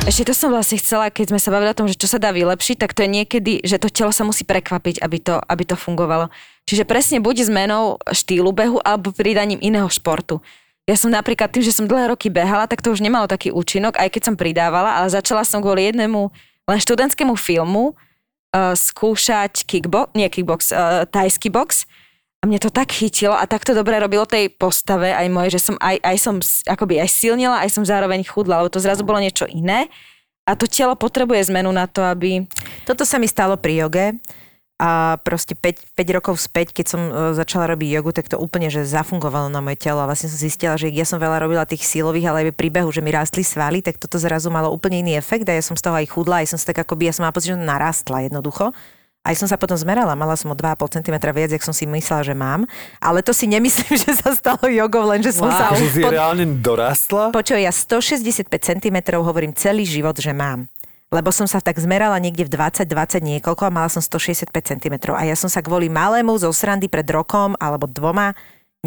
[0.08, 2.32] Ešte to som vlastne chcela, keď sme sa bavili o tom, že čo sa dá
[2.32, 5.76] vylepšiť, tak to je niekedy, že to telo sa musí prekvapiť, aby to, aby to
[5.76, 6.32] fungovalo.
[6.64, 10.40] Čiže presne buď zmenou štýlu behu alebo pridaním iného športu.
[10.88, 14.00] Ja som napríklad tým, že som dlhé roky behala, tak to už nemalo taký účinok,
[14.00, 16.32] aj keď som pridávala, ale začala som kvôli jednému
[16.72, 21.84] len študentskému filmu uh, skúšať kickbox, nie kickbox, uh, tajský box.
[22.38, 25.62] A mne to tak chytilo a tak to dobre robilo tej postave aj moje, že
[25.72, 26.36] som aj, aj som
[26.70, 29.90] akoby aj silnila, aj som zároveň chudla, lebo to zrazu bolo niečo iné.
[30.48, 32.48] A to telo potrebuje zmenu na to, aby...
[32.88, 34.06] Toto sa mi stalo pri joge
[34.78, 38.70] a proste 5, 5 rokov späť, keď som e, začala robiť jogu, tak to úplne,
[38.70, 41.82] že zafungovalo na moje telo a vlastne som zistila, že ja som veľa robila tých
[41.82, 45.18] sílových, ale aj pri behu, že mi rástli svaly, tak toto zrazu malo úplne iný
[45.18, 47.26] efekt a ja som z toho aj chudla, aj som sa tak akoby, ja som
[47.26, 48.70] mala pocit, že narastla jednoducho.
[49.28, 52.24] Aj som sa potom zmerala, mala som o 2,5 cm viac, jak som si myslela,
[52.24, 52.64] že mám.
[52.98, 55.52] Ale to si nemyslím, že sa stalo jogou, len že som Wow.
[55.52, 55.64] sa...
[55.70, 57.24] Takže si pod- reálne dorastla?
[57.30, 60.72] Počuj, ja 165 cm hovorím celý život, že mám.
[61.08, 62.88] Lebo som sa tak zmerala niekde v 20-20
[63.22, 64.96] niekoľko a mala som 165 cm.
[65.10, 68.36] A ja som sa kvôli malému zo srandy pred rokom alebo dvoma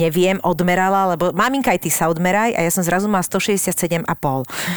[0.01, 4.09] neviem, odmerala, lebo maminka aj ty sa odmeraj a ja som zrazu mala 167,5.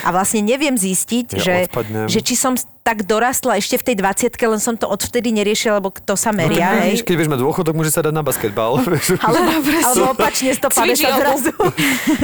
[0.02, 2.06] A vlastne neviem zistiť, Ja že, odpadnem.
[2.06, 2.54] že či som
[2.84, 6.42] tak dorastla ešte v tej 20 len som to odvtedy neriešila, lebo kto sa No,
[6.42, 7.00] meria, tak hej.
[7.02, 8.84] keď vieš mať dôchodok, môže sa dať na basketbal.
[9.24, 11.16] Alebo, alebo opačne 150 Cvičí obu.
[11.18, 11.52] zrazu.
[11.56, 11.70] No,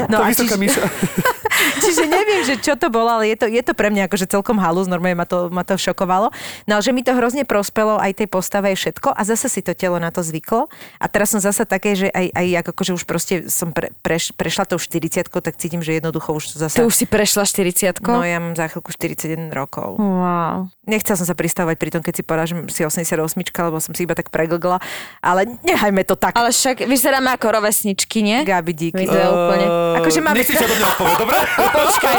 [0.09, 0.83] No a vysoká čiže-.
[1.81, 4.55] Čiže neviem, že čo to bolo, ale je to, je to pre mňa akože celkom
[4.57, 6.31] halus, normálne ma to, ma to šokovalo.
[6.65, 9.59] No ale že mi to hrozne prospelo aj tej postave, aj všetko a zase si
[9.59, 10.71] to telo na to zvyklo.
[10.97, 12.45] A teraz som zase také, že aj, aj
[12.89, 16.81] akože už proste som pre, preš, prešla tou 40 tak cítim, že jednoducho už zase...
[16.81, 20.01] Ty už si prešla 40 No ja mám za chvíľku 41 rokov.
[20.01, 20.73] Wow.
[20.89, 24.09] Nechcela som sa pristavovať pri tom, keď si povedala, že si 88, lebo som si
[24.09, 24.81] iba tak preglgla,
[25.21, 26.33] ale nechajme to tak.
[26.33, 28.41] Ale však vyzeráme ako rovesničky, nie?
[28.41, 29.05] Gabi, díky.
[29.05, 29.65] To je úplne...
[30.01, 30.41] Akože máme...
[30.41, 31.37] Nechci sa do mňa odpovedať, dobre?
[31.77, 32.15] Počkaj,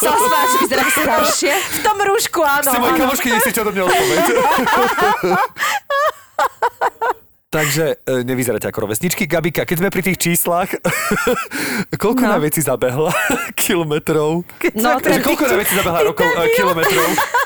[0.00, 1.52] sa smáš, že vyzerám staršie.
[1.52, 2.70] V tom rúšku, áno.
[2.72, 4.24] Ste moje kamošky, nechci čo do mňa odpovedať.
[7.56, 9.24] Takže e, nevyzeráte ako rovesničky.
[9.24, 10.68] Gabika, keď sme pri tých číslach,
[12.02, 12.36] koľko No.
[12.36, 13.08] na veci zabehla
[13.64, 14.44] kilometrov?
[14.76, 17.08] No, koľko na veci zabehla rokov, kilometrov?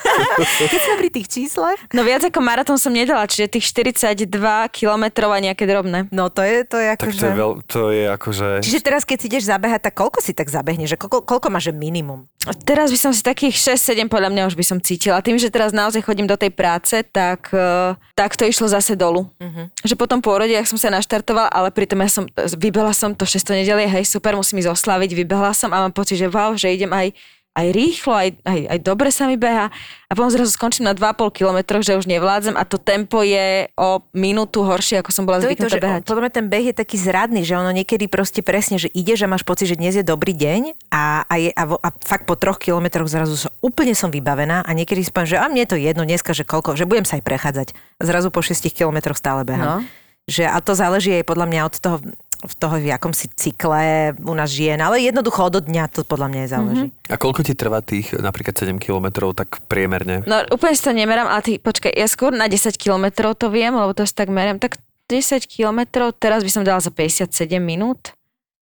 [0.61, 4.27] Keď sme pri tých číslach, No viac ako maratón som nedala, čiže tých 42
[4.71, 6.07] kilometrov a nejaké drobné.
[6.11, 7.21] no to je, to je Tak akože...
[7.21, 8.49] to je, veľ, to je akože...
[8.65, 10.95] Čiže teraz, keď si ideš zabehať, tak koľko si tak zabehneš?
[10.95, 12.29] Že Koľko, koľko máš minimum?
[12.65, 15.21] Teraz by som si takých 6-7 podľa mňa už by som cítila.
[15.21, 19.29] Tým, že teraz naozaj chodím do tej práce, tak, eh, tak to išlo zase dolu.
[19.37, 19.69] Uh-huh.
[19.85, 22.25] Že po tom pôrode, ak som sa naštartovala, ale pritom ja som,
[22.57, 26.17] vybehla som to 6 nedelie, hej, super, musím ísť oslaviť, vybehla som a mám pocit,
[26.17, 27.13] že wow, že idem aj
[27.51, 29.75] aj rýchlo, aj, aj, aj dobre sa mi beha
[30.07, 34.07] a potom zrazu skončím na 2,5 kilometroch, že už nevládzem a to tempo je o
[34.15, 36.01] minútu horšie, ako som bola To to, zvyknutá že behať.
[36.07, 39.27] podľa mňa ten beh je taký zradný, že ono niekedy proste presne, že ide, že
[39.27, 42.63] máš pocit, že dnes je dobrý deň a, a, je, a, a fakt po troch
[42.63, 46.07] kilometroch zrazu som, úplne som vybavená a niekedy si poviem, že a mne to jedno
[46.07, 47.69] dneska, že koľko, že budem sa aj prechádzať.
[47.99, 49.83] A zrazu po 6 kilometroch stále behám.
[49.83, 50.00] No.
[50.31, 51.97] Že, a to záleží aj podľa mňa od toho,
[52.41, 56.29] v toho, v akom si cykle u nás žien, ale jednoducho od dňa to podľa
[56.33, 56.87] mňa aj záleží.
[56.89, 57.13] Mhm.
[57.13, 60.25] A koľko ti trvá tých napríklad 7 kilometrov tak priemerne?
[60.25, 63.77] No úplne si to nemerám, ale ty, počkaj, ja skôr na 10 kilometrov to viem,
[63.77, 64.57] lebo to si tak merám.
[64.57, 64.81] Tak
[65.13, 67.29] 10 kilometrov, teraz by som dala za 57
[67.59, 68.15] minút.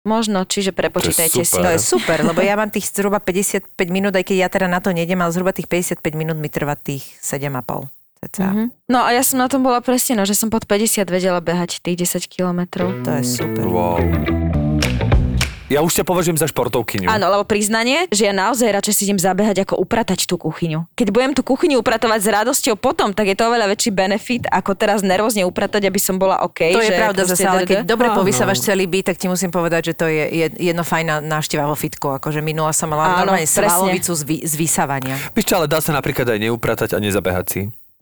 [0.01, 1.53] Možno, čiže prepočítajte si.
[1.53, 1.61] super.
[1.61, 4.81] To je super, lebo ja mám tých zhruba 55 minút, aj keď ja teda na
[4.81, 8.00] to nejdem, ale zhruba tých 55 minút mi trvá tých 7,5.
[8.21, 8.69] Mhm.
[8.93, 11.81] No a ja som na tom bola presne, no, že som pod 50 vedela behať
[11.81, 13.01] tých 10 kilometrov.
[13.01, 13.65] To je super.
[13.65, 13.97] Wow.
[15.71, 17.07] Ja už ťa považujem za športovkyňu.
[17.07, 20.83] Áno, lebo priznanie, že ja naozaj radšej si idem zabehať, ako upratať tú kuchyňu.
[20.99, 24.75] Keď budem tú kuchyňu upratovať s radosťou potom, tak je to oveľa väčší benefit, ako
[24.75, 26.75] teraz nervózne upratať, aby som bola OK.
[26.75, 28.19] To je že pravda proste zase, ale keď dobre Áno.
[28.19, 31.79] povysávaš celý byt, tak ti musím povedať, že to je je- jedno fajná návšteva vo
[31.79, 32.19] fitku.
[32.19, 35.23] Akože minula som mala normálne svalovicu z, vy, z vysávania.
[35.55, 37.61] Ale dá sa napríklad aj neupratať a nezabehať si.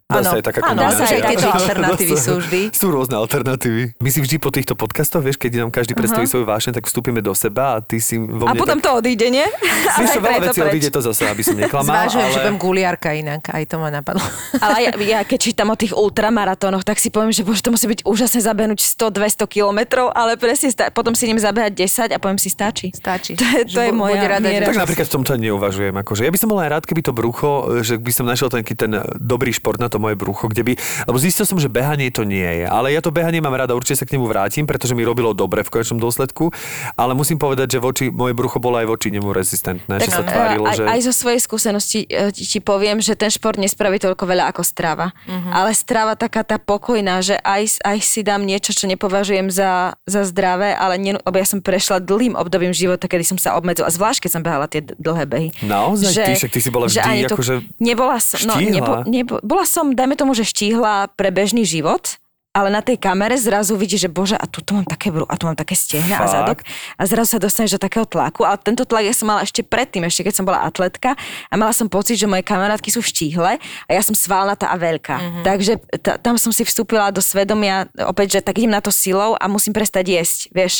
[0.09, 2.61] Dá sa aj taká Áno, dá sa aj tieto alternatívy sú vždy.
[2.81, 4.01] Sú rôzne alternatívy.
[4.01, 7.21] My si vždy po týchto podcastoch, vieš, keď nám každý predstaví svoju vášeň, tak vstúpime
[7.21, 8.89] do seba a ty si vo A mne potom tak...
[8.89, 9.45] to odíde, nie?
[10.01, 12.33] Vieš čo, Ale veľa vecí odíde to zase, aby som neklamal, Zvážujem, ale...
[12.33, 13.53] že budem guliarka inak.
[13.53, 14.25] Aj to ma napadlo.
[14.65, 17.85] Ale ja, ja keď čítam o tých ultramaratónoch, tak si poviem, že bože, to musí
[17.85, 22.41] byť úžasné zabehnúť 100-200 kilometrov, ale presne, stá- potom si idem zabehať 10 a poviem
[22.41, 22.97] si stačí.
[22.97, 23.37] Stačí.
[23.37, 25.93] To je, to Že je moja rada, Tak napríklad v tomto neuvažujem.
[26.01, 26.25] Akože.
[26.25, 29.53] Ja by som bol aj rád, keby to brucho, že by som našiel ten dobrý
[29.53, 30.73] šport na to moje brucho, kde by...
[31.07, 32.67] Lebo zistil som, že behanie to nie je.
[32.67, 35.63] Ale ja to behanie mám rada, určite sa k nemu vrátim, pretože mi robilo dobre
[35.63, 36.51] v konečnom dôsledku.
[36.95, 40.01] Ale musím povedať, že voči, moje brucho bolo aj voči nemu rezistentné.
[40.01, 40.85] že sa eh, tvárilo, aj, že...
[40.87, 44.63] aj zo svojej skúsenosti eh, ti, ti poviem, že ten šport nespraví toľko veľa ako
[44.63, 45.13] strava.
[45.27, 45.51] Mhm.
[45.53, 50.23] Ale strava taká tá pokojná, že aj, aj si dám niečo, čo nepovažujem za, za
[50.25, 54.31] zdravé, ale nie, ja som prešla dlhým obdobím života, kedy som sa obmedzila, zvlášť keď
[54.31, 55.49] som behala tie dlhé behy.
[55.65, 56.25] Naozaj?
[56.25, 59.65] Ty však ty si bola že vždy to- akože Nebola som, no, nebo, nebo, bola
[59.65, 62.19] som, dajme tomu, že štíhla pre bežný život,
[62.57, 65.37] ale na tej kamere zrazu vidíš, že bože, a tu, tu mám také bru, a
[65.39, 66.65] tu mám také stehna a zadok
[66.97, 70.03] a zrazu sa dostaneš do takého tlaku, ale tento tlak ja som mala ešte predtým,
[70.03, 71.15] ešte keď som bola atletka
[71.53, 75.17] a mala som pocit, že moje kamarátky sú štíhle a ja som svalnatá a veľká.
[75.21, 75.45] Mm-hmm.
[75.45, 75.73] Takže
[76.03, 79.45] t- tam som si vstúpila do svedomia opäť, že tak idem na to silou a
[79.47, 80.75] musím prestať jesť, vieš,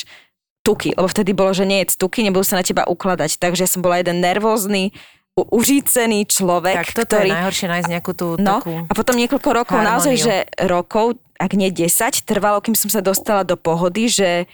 [0.67, 3.39] tuky, lebo vtedy bolo, že nie je tuky, nebudú sa na teba ukladať.
[3.39, 4.91] Takže ja som bola jeden nervózny,
[5.39, 7.31] u- užícený človek, Tak toto ktorý...
[7.31, 8.75] je najhoršie nájsť nejakú tú No takú...
[8.83, 9.91] a potom niekoľko rokov, harmóniu.
[9.95, 10.35] naozaj, že
[10.65, 11.87] rokov, ak nie 10,
[12.23, 14.51] trvalo, kým som sa dostala do pohody, že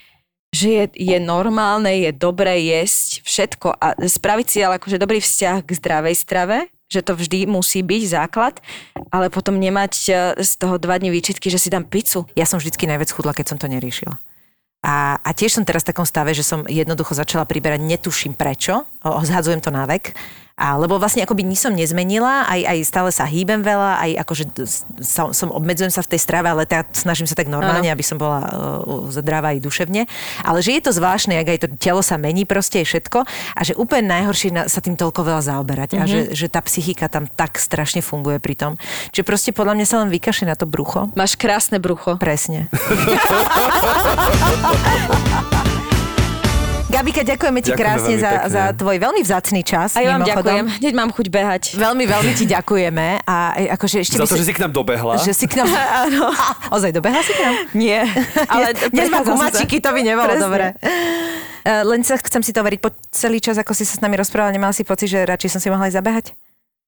[0.55, 5.59] že je, je normálne, je dobré jesť všetko a spraviť si ale akože dobrý vzťah
[5.59, 8.63] k zdravej strave, že to vždy musí byť základ,
[9.11, 12.23] ale potom nemať eh, z toho dva dní výčitky, že si dám pizzu.
[12.39, 14.15] Ja som vždycky najviac chudla, keď som to neriešila.
[14.79, 18.87] A, a tiež som teraz v takom stave, že som jednoducho začala priberať, netuším prečo,
[19.03, 20.15] zhadzujem to na vek,
[20.55, 24.43] a, lebo vlastne akoby ni som nezmenila, aj, aj stále sa hýbem veľa, aj akože
[25.03, 28.15] som, som obmedzujem sa v tej strave, ale tá, snažím sa tak normálne, aby som
[28.15, 30.07] bola uh, zdravá aj duševne.
[30.47, 33.61] Ale že je to zvláštne, ak aj to telo sa mení proste aj všetko a
[33.67, 37.27] že úplne najhoršie na, sa tým toľko veľa zaoberať a že, že tá psychika tam
[37.27, 38.79] tak strašne funguje pri tom.
[39.11, 41.11] Čiže proste podľa mňa sa len vykašle na to brucho.
[41.19, 42.15] Máš krásne brucho.
[42.15, 42.71] Presne.
[46.95, 48.53] Gabika, ďakujeme ti Ďakujeme krásne za, pekne.
[48.55, 49.89] za tvoj veľmi vzácný čas.
[49.93, 50.47] A ja vám mimochodom.
[50.47, 50.65] ďakujem.
[50.79, 51.63] Hneď mám chuť behať.
[51.75, 53.05] Veľmi, veľmi ti ďakujeme.
[53.27, 55.19] A e, akože ešte Za to, že si k nám dobehla.
[55.19, 55.67] Že si k nám...
[56.07, 56.31] Áno.
[56.71, 57.55] Ozaj, dobehla si k nám?
[57.75, 58.07] Nie.
[58.53, 59.31] Ale Dnes má prechádzam sa.
[59.35, 60.43] gumáčiky, to by nebolo Presne.
[60.47, 60.65] dobre.
[61.65, 64.15] Uh, len sa chcem si to veriť po celý čas, ako si sa s nami
[64.15, 66.25] rozprával, nemal si pocit, že radšej som si mohla ísť zabehať?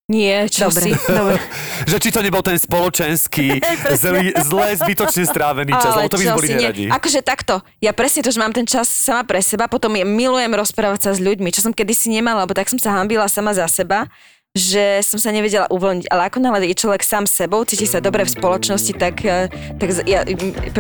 [0.08, 0.92] Nie, čo Dobre, si.
[1.12, 1.36] dobre.
[1.92, 3.60] Že či to nebol ten spoločenský,
[4.02, 6.84] zlý, zle, zbytočne strávený čas, lebo to by boli neradi.
[6.88, 10.48] Akože takto, ja presne to, že mám ten čas sama pre seba, potom ja milujem
[10.56, 13.68] rozprávať sa s ľuďmi, čo som kedysi nemala, lebo tak som sa hambila sama za
[13.68, 14.08] seba,
[14.58, 16.10] že som sa nevedela uvoľniť.
[16.10, 19.88] Ale ako náhle je človek sám sebou, cíti sa dobre v spoločnosti, tak, eh, tak
[20.10, 20.26] ja,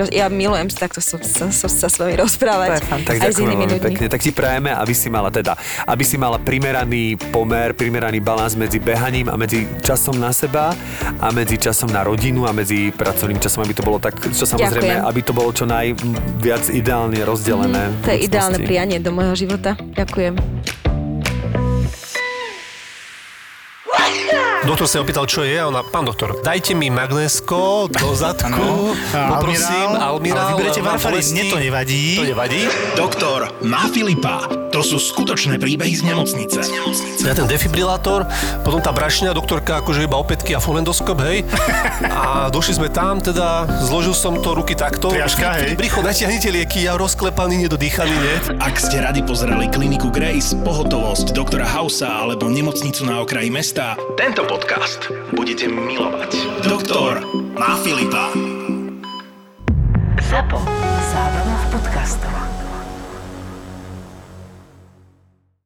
[0.09, 2.81] ja milujem takto so, so, so, sa s vami rozprávať.
[3.05, 3.85] Tak aj s inými ľuďmi.
[3.85, 4.05] pekne.
[4.09, 5.53] Tak ti prajeme, aby si mala teda,
[5.85, 10.73] aby si mala primeraný pomer, primeraný balans medzi behaním a medzi časom na seba
[11.21, 15.05] a medzi časom na rodinu a medzi pracovným časom, aby to bolo tak, čo samozrejme,
[15.05, 15.09] Ďakujem.
[15.13, 17.93] aby to bolo čo najviac ideálne rozdelené.
[18.03, 19.77] To je ideálne prianie do môjho života.
[19.93, 20.76] Ďakujem.
[24.65, 29.37] Doktor sa opýtal, čo je a ona, pán doktor, dajte mi magnésko do zadku, A
[29.37, 30.57] poprosím, almirál.
[30.57, 31.33] Ale vyberete bolesti.
[31.37, 32.05] mne to nevadí.
[32.17, 32.61] To nevadí.
[32.97, 34.49] Doktor má Filipa.
[34.73, 36.59] To sú skutočné príbehy z nemocnice.
[37.23, 38.27] Ja ten defibrilátor,
[38.61, 41.47] potom tá brašňa, doktorka akože iba opätky a fonendoskop, hej.
[42.03, 45.09] A došli sme tam, teda zložil som to ruky takto.
[45.09, 45.69] Triaška, hej.
[45.79, 48.35] Bricho, natiahnite lieky, ja rozklepaný, nedodýchaný, nie?
[48.59, 54.46] Ak ste radi pozerali kliniku Grace, pohotovosť doktora Hausa alebo nemocnicu na okraji mesta, tento
[54.47, 56.63] podcast budete milovať.
[56.63, 57.19] Doktor
[57.59, 58.31] má Filipa.
[60.23, 60.59] ZAPO.
[61.11, 62.66] Zábrná v podcastovách.